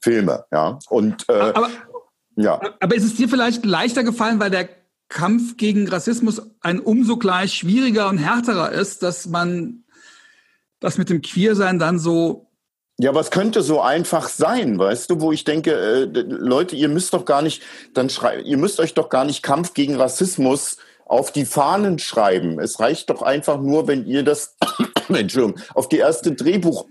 [0.00, 0.44] Filme?
[0.50, 1.68] Ja und äh, aber,
[2.36, 2.60] ja.
[2.80, 4.68] Aber ist es dir vielleicht leichter gefallen, weil der
[5.12, 9.84] Kampf gegen Rassismus ein umso gleich schwieriger und härterer ist, dass man
[10.80, 12.48] das mit dem Queersein dann so
[12.98, 17.14] ja, was könnte so einfach sein, weißt du, wo ich denke, äh, Leute, ihr müsst
[17.14, 17.62] doch gar nicht,
[17.94, 22.60] dann schreiben, ihr müsst euch doch gar nicht Kampf gegen Rassismus auf die Fahnen schreiben.
[22.60, 24.56] Es reicht doch einfach nur, wenn ihr das,
[25.08, 26.86] Entschuldigung, auf die erste Drehbuch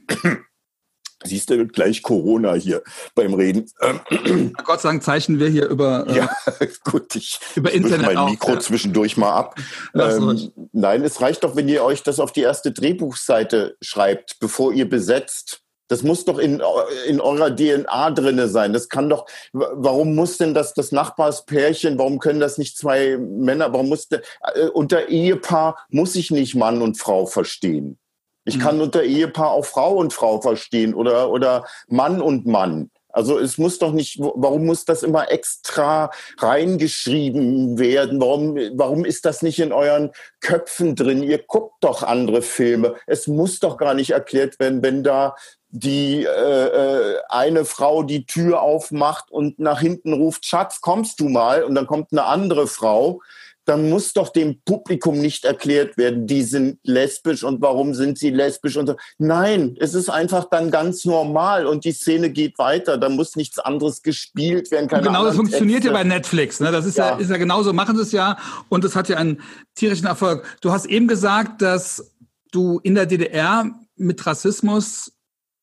[1.23, 2.81] Siehst du gleich Corona hier
[3.15, 3.69] beim Reden.
[3.81, 6.29] Ähm, Gott sei Dank zeichnen wir hier über, äh, ja,
[6.83, 8.59] gut, ich über Internet mein auch, Mikro ja.
[8.59, 9.55] zwischendurch mal ab.
[9.93, 14.73] Ähm, nein, es reicht doch, wenn ihr euch das auf die erste Drehbuchseite schreibt, bevor
[14.73, 15.61] ihr besetzt.
[15.91, 16.63] Das muss doch in,
[17.05, 18.71] in eurer DNA drinne sein.
[18.71, 23.73] Das kann doch, warum muss denn das, das Nachbarspärchen, warum können das nicht zwei Männer,
[23.73, 24.21] warum muss, der,
[24.53, 27.97] äh, unter Ehepaar muss ich nicht Mann und Frau verstehen.
[28.45, 28.83] Ich kann mhm.
[28.83, 32.89] unter Ehepaar auch Frau und Frau verstehen oder, oder Mann und Mann.
[33.13, 38.21] Also es muss doch nicht, warum muss das immer extra reingeschrieben werden?
[38.21, 41.23] Warum, warum ist das nicht in euren Köpfen drin?
[41.23, 42.95] Ihr guckt doch andere Filme.
[43.07, 45.35] Es muss doch gar nicht erklärt werden, wenn da
[45.73, 51.29] die äh, äh eine Frau die Tür aufmacht und nach hinten ruft, Schatz, kommst du
[51.29, 51.63] mal?
[51.63, 53.21] Und dann kommt eine andere Frau
[53.65, 58.31] dann muss doch dem Publikum nicht erklärt werden, die sind lesbisch und warum sind sie
[58.31, 58.95] lesbisch und so.
[59.17, 62.97] Nein, es ist einfach dann ganz normal und die Szene geht weiter.
[62.97, 64.87] Da muss nichts anderes gespielt werden.
[64.87, 65.93] Keine genau, das funktioniert Texte.
[65.95, 66.59] ja bei Netflix.
[66.59, 66.71] Ne?
[66.71, 67.11] Das ist ja.
[67.11, 68.37] ja, ist ja genauso, machen sie es ja
[68.69, 69.41] und es hat ja einen
[69.75, 70.45] tierischen Erfolg.
[70.61, 72.11] Du hast eben gesagt, dass
[72.51, 75.13] du in der DDR mit Rassismus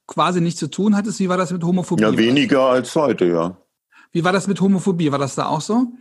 [0.06, 1.18] quasi nichts zu tun hattest.
[1.18, 2.02] Wie war das mit Homophobie?
[2.02, 3.56] Ja, weniger als heute, ja.
[4.12, 5.12] Wie war das mit Homophobie?
[5.12, 5.92] War das da auch so?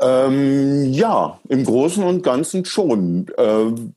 [0.00, 3.30] Ähm, ja, im Großen und Ganzen schon.
[3.36, 3.94] Ähm,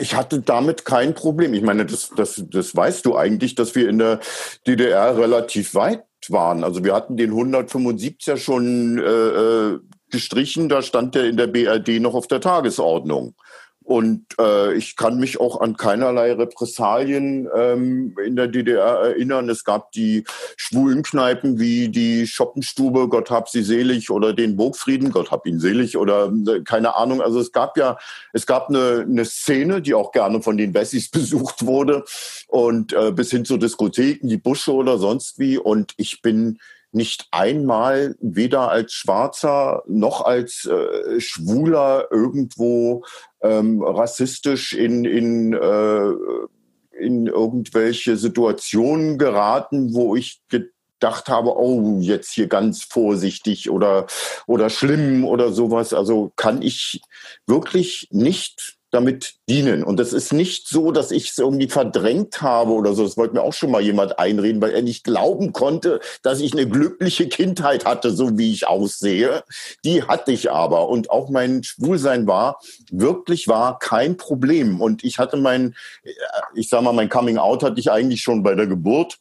[0.00, 1.54] ich hatte damit kein Problem.
[1.54, 4.20] Ich meine, das, das, das weißt du eigentlich, dass wir in der
[4.66, 6.62] DDR relativ weit waren.
[6.64, 9.78] Also wir hatten den 175er schon äh, äh,
[10.10, 13.34] gestrichen, da stand der in der BRD noch auf der Tagesordnung.
[13.86, 19.48] Und äh, ich kann mich auch an keinerlei Repressalien ähm, in der DDR erinnern.
[19.48, 20.24] Es gab die
[20.56, 25.60] schwulen Kneipen wie die Schoppenstube, Gott hab sie selig, oder den Burgfrieden, Gott hab ihn
[25.60, 27.22] selig, oder äh, keine Ahnung.
[27.22, 27.96] Also es gab ja,
[28.32, 32.04] es gab eine, eine Szene, die auch gerne von den Wessis besucht wurde
[32.48, 35.58] und äh, bis hin zu Diskotheken, die Busche oder sonst wie.
[35.58, 36.58] Und ich bin
[36.92, 43.04] nicht einmal weder als Schwarzer noch als äh, Schwuler irgendwo
[43.42, 46.10] ähm, rassistisch in, in, äh,
[46.98, 54.06] in irgendwelche Situationen geraten, wo ich gedacht habe, oh, jetzt hier ganz vorsichtig oder,
[54.46, 55.92] oder schlimm oder sowas.
[55.92, 57.02] Also kann ich
[57.46, 59.84] wirklich nicht damit dienen.
[59.84, 63.04] Und das ist nicht so, dass ich es irgendwie verdrängt habe oder so.
[63.04, 66.52] Das wollte mir auch schon mal jemand einreden, weil er nicht glauben konnte, dass ich
[66.52, 69.44] eine glückliche Kindheit hatte, so wie ich aussehe.
[69.84, 70.88] Die hatte ich aber.
[70.88, 72.58] Und auch mein Schwulsein war,
[72.90, 74.80] wirklich war kein Problem.
[74.80, 75.76] Und ich hatte mein,
[76.54, 79.18] ich sag mal, mein Coming Out hatte ich eigentlich schon bei der Geburt.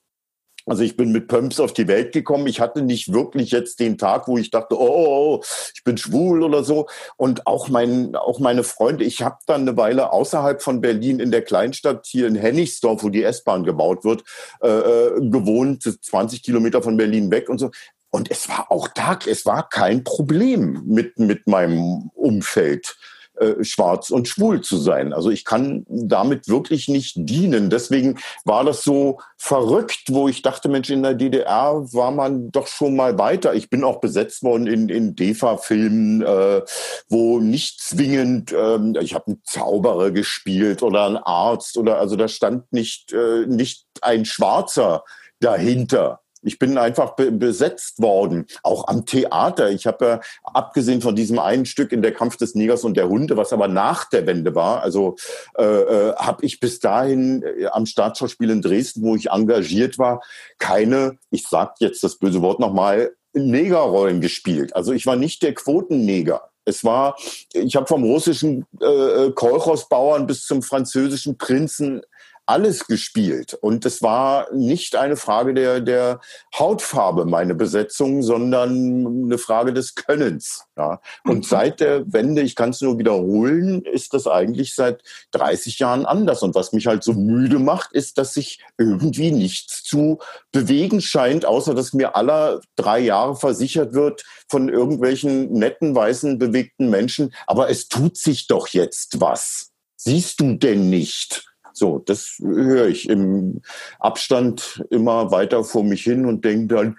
[0.66, 2.48] Also ich bin mit Pumps auf die Welt gekommen.
[2.48, 5.44] Ich hatte nicht wirklich jetzt den Tag, wo ich dachte, oh, oh, oh
[5.74, 6.88] ich bin schwul oder so.
[7.18, 9.04] Und auch mein, auch meine Freunde.
[9.04, 13.10] Ich habe dann eine Weile außerhalb von Berlin in der Kleinstadt hier in Hennigsdorf, wo
[13.10, 14.24] die S-Bahn gebaut wird,
[14.62, 17.72] äh, äh gewohnt, 20 Kilometer von Berlin weg und so.
[18.10, 22.96] Und es war auch da, es war kein Problem mit mit meinem Umfeld
[23.38, 25.14] äh, schwarz und schwul zu sein.
[25.14, 27.70] Also ich kann damit wirklich nicht dienen.
[27.70, 32.68] Deswegen war das so verrückt, wo ich dachte, Mensch, in der DDR war man doch
[32.68, 33.54] schon mal weiter.
[33.54, 36.62] Ich bin auch besetzt worden in, in DEFA-Filmen, äh,
[37.10, 42.28] wo nicht zwingend, äh, ich habe einen Zauberer gespielt oder einen Arzt oder also da
[42.28, 45.04] stand nicht, äh, nicht ein Schwarzer
[45.40, 46.22] dahinter.
[46.46, 49.72] Ich bin einfach be besetzt worden, auch am Theater.
[49.72, 53.10] Ich habe ja, abgesehen von diesem einen Stück in der Kampf des Negers und der
[53.10, 55.16] Hunde, was aber nach der Wende war, also
[55.58, 60.22] äh, äh, habe ich bis dahin äh, am Staatsschauspiel in Dresden, wo ich engagiert war,
[60.60, 64.76] keine, ich sag jetzt das böse Wort nochmal, Negerrollen gespielt.
[64.76, 66.50] Also ich war nicht der Quotenneger.
[66.64, 67.16] Es war,
[67.54, 72.02] ich habe vom russischen äh, Kolchosbauern bis zum französischen Prinzen
[72.46, 73.56] alles gespielt.
[73.56, 76.20] Und es war nicht eine Frage der, der
[76.58, 80.66] Hautfarbe, meine Besetzung, sondern eine Frage des Könnens.
[80.78, 81.02] Ja.
[81.24, 81.44] Und mhm.
[81.44, 86.44] seit der Wende, ich kann es nur wiederholen, ist das eigentlich seit 30 Jahren anders.
[86.44, 90.20] Und was mich halt so müde macht, ist, dass sich irgendwie nichts zu
[90.52, 96.90] bewegen scheint, außer dass mir aller drei Jahre versichert wird von irgendwelchen netten, weißen, bewegten
[96.90, 97.34] Menschen.
[97.48, 99.72] Aber es tut sich doch jetzt was.
[99.98, 101.46] Siehst du denn nicht?
[101.78, 103.62] So, das höre ich im
[104.00, 106.98] Abstand immer weiter vor mich hin und denke dann,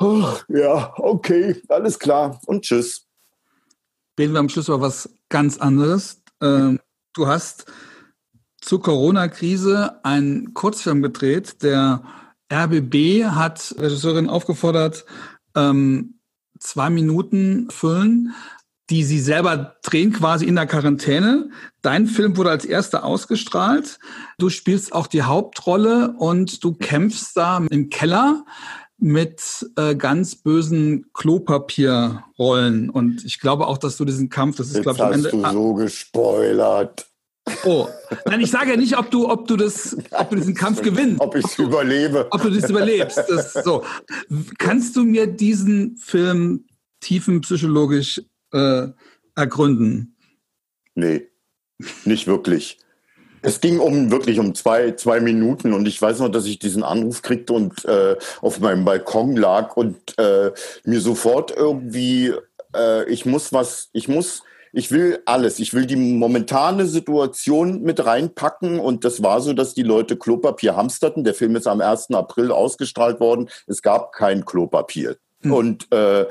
[0.00, 3.06] oh, ja, okay, alles klar und tschüss.
[4.18, 6.22] Reden wir am Schluss über was ganz anderes.
[6.40, 6.80] Ähm,
[7.12, 7.66] du hast
[8.62, 11.62] zur Corona-Krise einen Kurzfilm gedreht.
[11.62, 12.02] Der
[12.50, 15.04] RBB hat Regisseurin aufgefordert,
[15.54, 16.18] ähm,
[16.58, 18.34] zwei Minuten füllen
[18.90, 21.48] die sie selber drehen quasi in der Quarantäne.
[21.80, 23.98] Dein Film wurde als erster ausgestrahlt.
[24.38, 28.44] Du spielst auch die Hauptrolle und du kämpfst da im Keller
[28.98, 32.90] mit äh, ganz bösen Klopapierrollen.
[32.90, 35.32] Und ich glaube auch, dass du diesen Kampf, das ist, glaube ich, am Ende.
[35.42, 37.06] Hast du so gespoilert.
[37.64, 37.88] Oh,
[38.26, 41.20] nein, ich sage ja nicht, ob du, ob du das, ob du diesen Kampf gewinnst.
[41.20, 42.26] Ob ich es überlebe.
[42.30, 43.22] Ob du das überlebst.
[43.28, 43.82] Das, so.
[44.58, 46.66] Kannst du mir diesen Film
[47.00, 48.22] tiefenpsychologisch
[48.54, 48.88] äh,
[49.34, 50.16] ergründen?
[50.94, 51.28] Nee,
[52.04, 52.78] nicht wirklich.
[53.42, 56.82] Es ging um wirklich um zwei, zwei Minuten und ich weiß noch, dass ich diesen
[56.82, 60.50] Anruf kriegte und äh, auf meinem Balkon lag und äh,
[60.84, 62.32] mir sofort irgendwie,
[62.74, 65.58] äh, ich muss was, ich muss, ich will alles.
[65.58, 70.74] Ich will die momentane Situation mit reinpacken und das war so, dass die Leute Klopapier
[70.74, 71.22] hamsterten.
[71.22, 72.12] Der Film ist am 1.
[72.12, 73.50] April ausgestrahlt worden.
[73.66, 75.16] Es gab kein Klopapier.
[75.42, 75.52] Mhm.
[75.52, 76.26] Und, äh,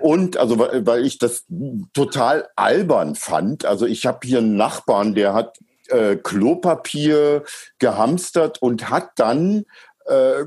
[0.00, 1.44] und also weil ich das
[1.92, 3.64] total albern fand.
[3.64, 7.44] Also ich habe hier einen Nachbarn, der hat äh, Klopapier
[7.78, 9.64] gehamstert und hat dann
[10.06, 10.44] äh,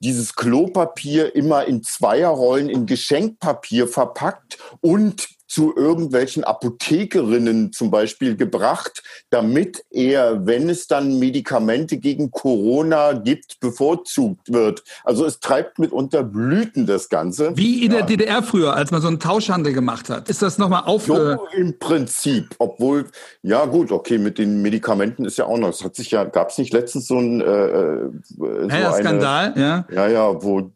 [0.00, 9.02] dieses Klopapier immer in Zweierrollen in Geschenkpapier verpackt und zu irgendwelchen Apothekerinnen zum Beispiel gebracht,
[9.28, 14.82] damit er, wenn es dann Medikamente gegen Corona gibt, bevorzugt wird.
[15.04, 17.54] Also es treibt mitunter Blüten das Ganze.
[17.54, 17.98] Wie in ja.
[17.98, 20.30] der DDR früher, als man so einen Tauschhandel gemacht hat.
[20.30, 21.04] Ist das nochmal auf?
[21.04, 23.10] So, Im Prinzip, obwohl,
[23.42, 26.48] ja gut, okay, mit den Medikamenten ist ja auch noch, es hat sich ja, gab
[26.48, 29.86] es nicht letztens so ein äh, äh so ja, Skandal, ja.
[29.92, 30.70] Ja, ja, wo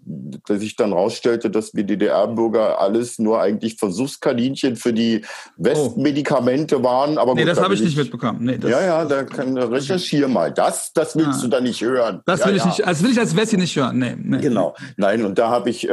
[0.51, 5.23] sich dann rausstellte, dass wir DDR-Bürger alles nur eigentlich Versuchskaninchen Mädchen für die
[5.57, 7.19] Westmedikamente waren.
[7.19, 8.39] Aber nee, gut, das habe ich nicht mitbekommen.
[8.43, 10.53] Nee, ja, ja, da kann recherchier mal.
[10.53, 11.43] Das, das willst ah.
[11.43, 12.23] du da nicht hören.
[12.27, 12.69] Das ja, will ich ja.
[12.69, 13.99] nicht, das will ich als Wessi nicht hören.
[13.99, 14.39] Nee, nee.
[14.39, 14.75] Genau.
[14.97, 15.93] Nein, und da habe ich, äh,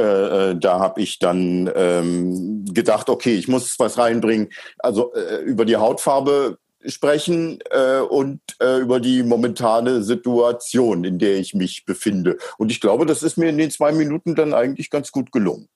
[0.51, 4.49] äh, da habe ich dann ähm, gedacht, okay, ich muss was reinbringen.
[4.79, 11.37] Also äh, über die Hautfarbe sprechen äh, und äh, über die momentane Situation, in der
[11.37, 12.37] ich mich befinde.
[12.57, 15.69] Und ich glaube, das ist mir in den zwei Minuten dann eigentlich ganz gut gelungen.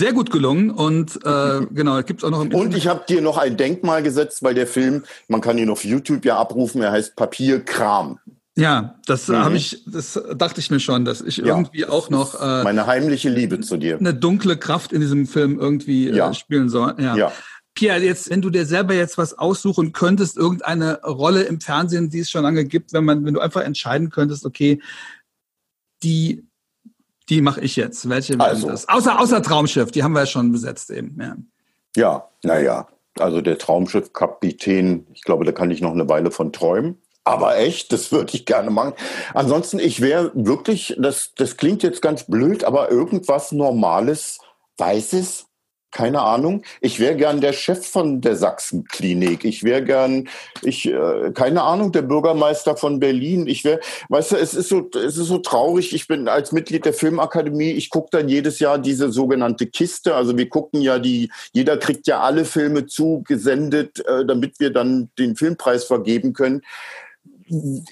[0.00, 3.36] Sehr gut gelungen und äh, genau, gibt es auch noch Und ich habe dir noch
[3.36, 7.16] ein Denkmal gesetzt, weil der Film, man kann ihn auf YouTube ja abrufen, er heißt
[7.16, 8.18] Papierkram.
[8.56, 9.36] Ja, das mhm.
[9.36, 12.86] habe ich, das dachte ich mir schon, dass ich ja, irgendwie auch noch äh, meine
[12.86, 16.32] heimliche Liebe zu dir, eine dunkle Kraft in diesem Film irgendwie äh, ja.
[16.32, 16.94] spielen soll.
[16.98, 17.16] Ja.
[17.16, 17.32] ja.
[17.74, 22.20] Pierre, jetzt, wenn du dir selber jetzt was aussuchen könntest, irgendeine Rolle im Fernsehen, die
[22.20, 24.80] es schon lange gibt, wenn man, wenn du einfach entscheiden könntest, okay,
[26.02, 26.49] die
[27.30, 28.08] die mache ich jetzt.
[28.08, 28.88] Welche also, das?
[28.88, 31.16] Außer, außer Traumschiff, die haben wir ja schon besetzt eben.
[31.18, 31.36] Ja,
[31.96, 32.88] ja naja.
[33.18, 37.00] Also der Traumschiff-Kapitän, ich glaube, da kann ich noch eine Weile von träumen.
[37.24, 38.94] Aber echt, das würde ich gerne machen.
[39.34, 44.38] Ansonsten, ich wäre wirklich, das, das klingt jetzt ganz blöd, aber irgendwas Normales,
[44.78, 45.46] Weißes,
[45.90, 46.62] keine Ahnung.
[46.80, 49.44] Ich wäre gern der Chef von der Sachsenklinik.
[49.44, 50.28] Ich wäre gern,
[50.62, 53.46] ich, äh, keine Ahnung, der Bürgermeister von Berlin.
[53.46, 55.94] Ich wäre, weißt du, es ist so, es ist so traurig.
[55.94, 57.72] Ich bin als Mitglied der Filmakademie.
[57.72, 60.14] Ich gucke dann jedes Jahr diese sogenannte Kiste.
[60.14, 65.10] Also wir gucken ja die, jeder kriegt ja alle Filme zugesendet, äh, damit wir dann
[65.18, 66.62] den Filmpreis vergeben können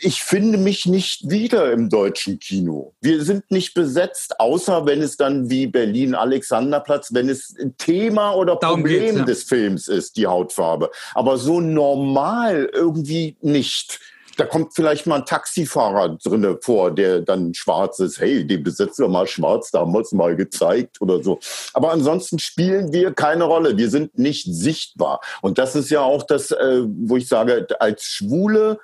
[0.00, 2.94] ich finde mich nicht wieder im deutschen Kino.
[3.00, 8.56] Wir sind nicht besetzt, außer wenn es dann wie Berlin Alexanderplatz, wenn es Thema oder
[8.56, 9.24] Problem ja.
[9.24, 10.90] des Films ist, die Hautfarbe.
[11.14, 13.98] Aber so normal irgendwie nicht.
[14.36, 18.20] Da kommt vielleicht mal ein Taxifahrer drinne vor, der dann schwarz ist.
[18.20, 21.40] Hey, den besetzen wir mal schwarz, da haben wir es mal gezeigt oder so.
[21.74, 23.76] Aber ansonsten spielen wir keine Rolle.
[23.76, 25.20] Wir sind nicht sichtbar.
[25.42, 28.78] Und das ist ja auch das, äh, wo ich sage, als Schwule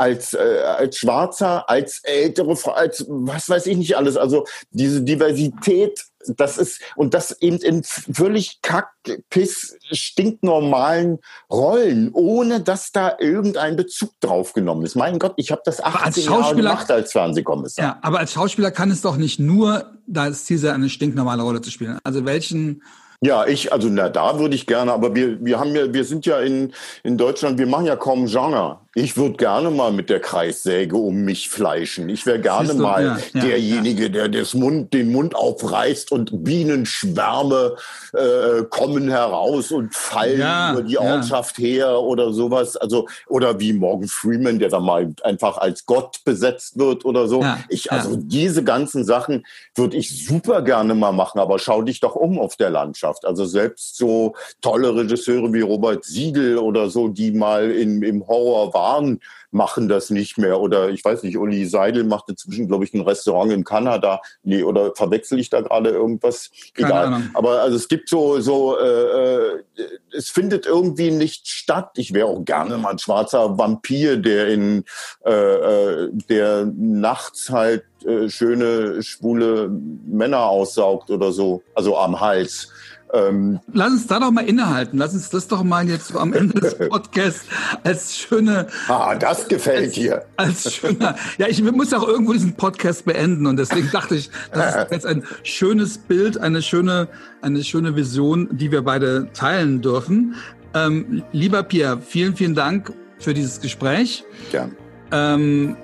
[0.00, 4.16] als, äh, als Schwarzer, als ältere Frau, als was weiß ich nicht alles.
[4.16, 8.88] Also diese Diversität, das ist, und das eben in völlig kack,
[9.28, 11.18] piss, stinknormalen
[11.50, 14.96] Rollen, ohne dass da irgendein Bezug drauf genommen ist.
[14.96, 17.84] Mein Gott, ich habe das 18 Jahre gemacht als Fernsehkommissar.
[17.84, 21.60] Ja, aber als Schauspieler kann es doch nicht nur das Ziel sein, eine stinknormale Rolle
[21.60, 21.98] zu spielen.
[22.04, 22.82] Also welchen
[23.22, 26.24] ja, ich, also na, da würde ich gerne, aber wir, wir haben ja, wir sind
[26.24, 26.72] ja in,
[27.02, 28.78] in Deutschland, wir machen ja kaum Genre.
[28.96, 32.08] Ich würde gerne mal mit der Kreissäge um mich fleischen.
[32.08, 34.08] Ich wäre gerne du, mal ja, ja, derjenige, ja.
[34.08, 37.76] der das Mund, den Mund aufreißt und Bienenschwärme
[38.12, 40.40] äh, kommen heraus und fallen
[40.72, 42.76] über die Ortschaft her oder sowas.
[42.76, 47.44] Also oder wie Morgan Freeman, der da mal einfach als Gott besetzt wird oder so.
[47.68, 51.38] ich also diese ganzen Sachen würde ich super gerne mal machen.
[51.38, 53.24] Aber schau dich doch um auf der Landschaft.
[53.24, 58.74] Also selbst so tolle Regisseure wie Robert Siegel oder so, die mal in, im Horror
[58.80, 59.20] waren,
[59.50, 60.60] machen das nicht mehr.
[60.60, 64.20] Oder ich weiß nicht, Uli Seidel macht inzwischen, glaube ich, ein Restaurant in Kanada.
[64.42, 66.50] Nee, oder verwechsel ich da gerade irgendwas?
[66.74, 67.22] Egal.
[67.34, 69.64] Aber also es gibt so, so äh, äh,
[70.12, 71.90] es findet irgendwie nicht statt.
[71.96, 74.84] Ich wäre auch gerne mal ein schwarzer Vampir, der in
[75.24, 79.68] äh, äh, der nachts halt äh, schöne schwule
[80.06, 82.68] Männer aussaugt oder so, also am Hals.
[83.12, 84.98] Ähm, Lass uns da doch mal innehalten.
[84.98, 87.46] Lass uns das doch mal jetzt am Ende des Podcasts
[87.82, 88.66] als schöne.
[88.88, 90.24] Ah, das gefällt als, dir.
[90.36, 91.16] Als schöner.
[91.38, 95.06] Ja, ich muss auch irgendwo diesen Podcast beenden und deswegen dachte ich, das ist jetzt
[95.06, 97.08] ein schönes Bild, eine schöne,
[97.42, 100.36] eine schöne Vision, die wir beide teilen dürfen.
[100.74, 104.24] Ähm, lieber Pierre, vielen, vielen Dank für dieses Gespräch.
[104.52, 104.76] Gern.
[105.10, 105.76] Ähm,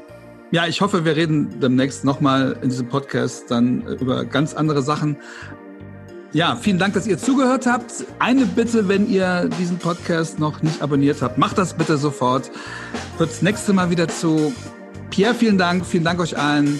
[0.52, 5.16] ja, ich hoffe, wir reden demnächst nochmal in diesem Podcast dann über ganz andere Sachen.
[6.36, 8.04] Ja, vielen Dank, dass ihr zugehört habt.
[8.18, 12.50] Eine Bitte, wenn ihr diesen Podcast noch nicht abonniert habt, macht das bitte sofort.
[13.16, 14.52] Hört das nächste Mal wieder zu.
[15.08, 15.86] Pierre, vielen Dank.
[15.86, 16.78] Vielen Dank euch allen.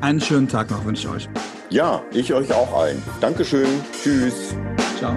[0.00, 1.28] Einen schönen Tag noch wünsche ich euch.
[1.70, 3.00] Ja, ich euch auch allen.
[3.20, 3.68] Dankeschön.
[4.02, 4.56] Tschüss.
[4.98, 5.14] Ciao.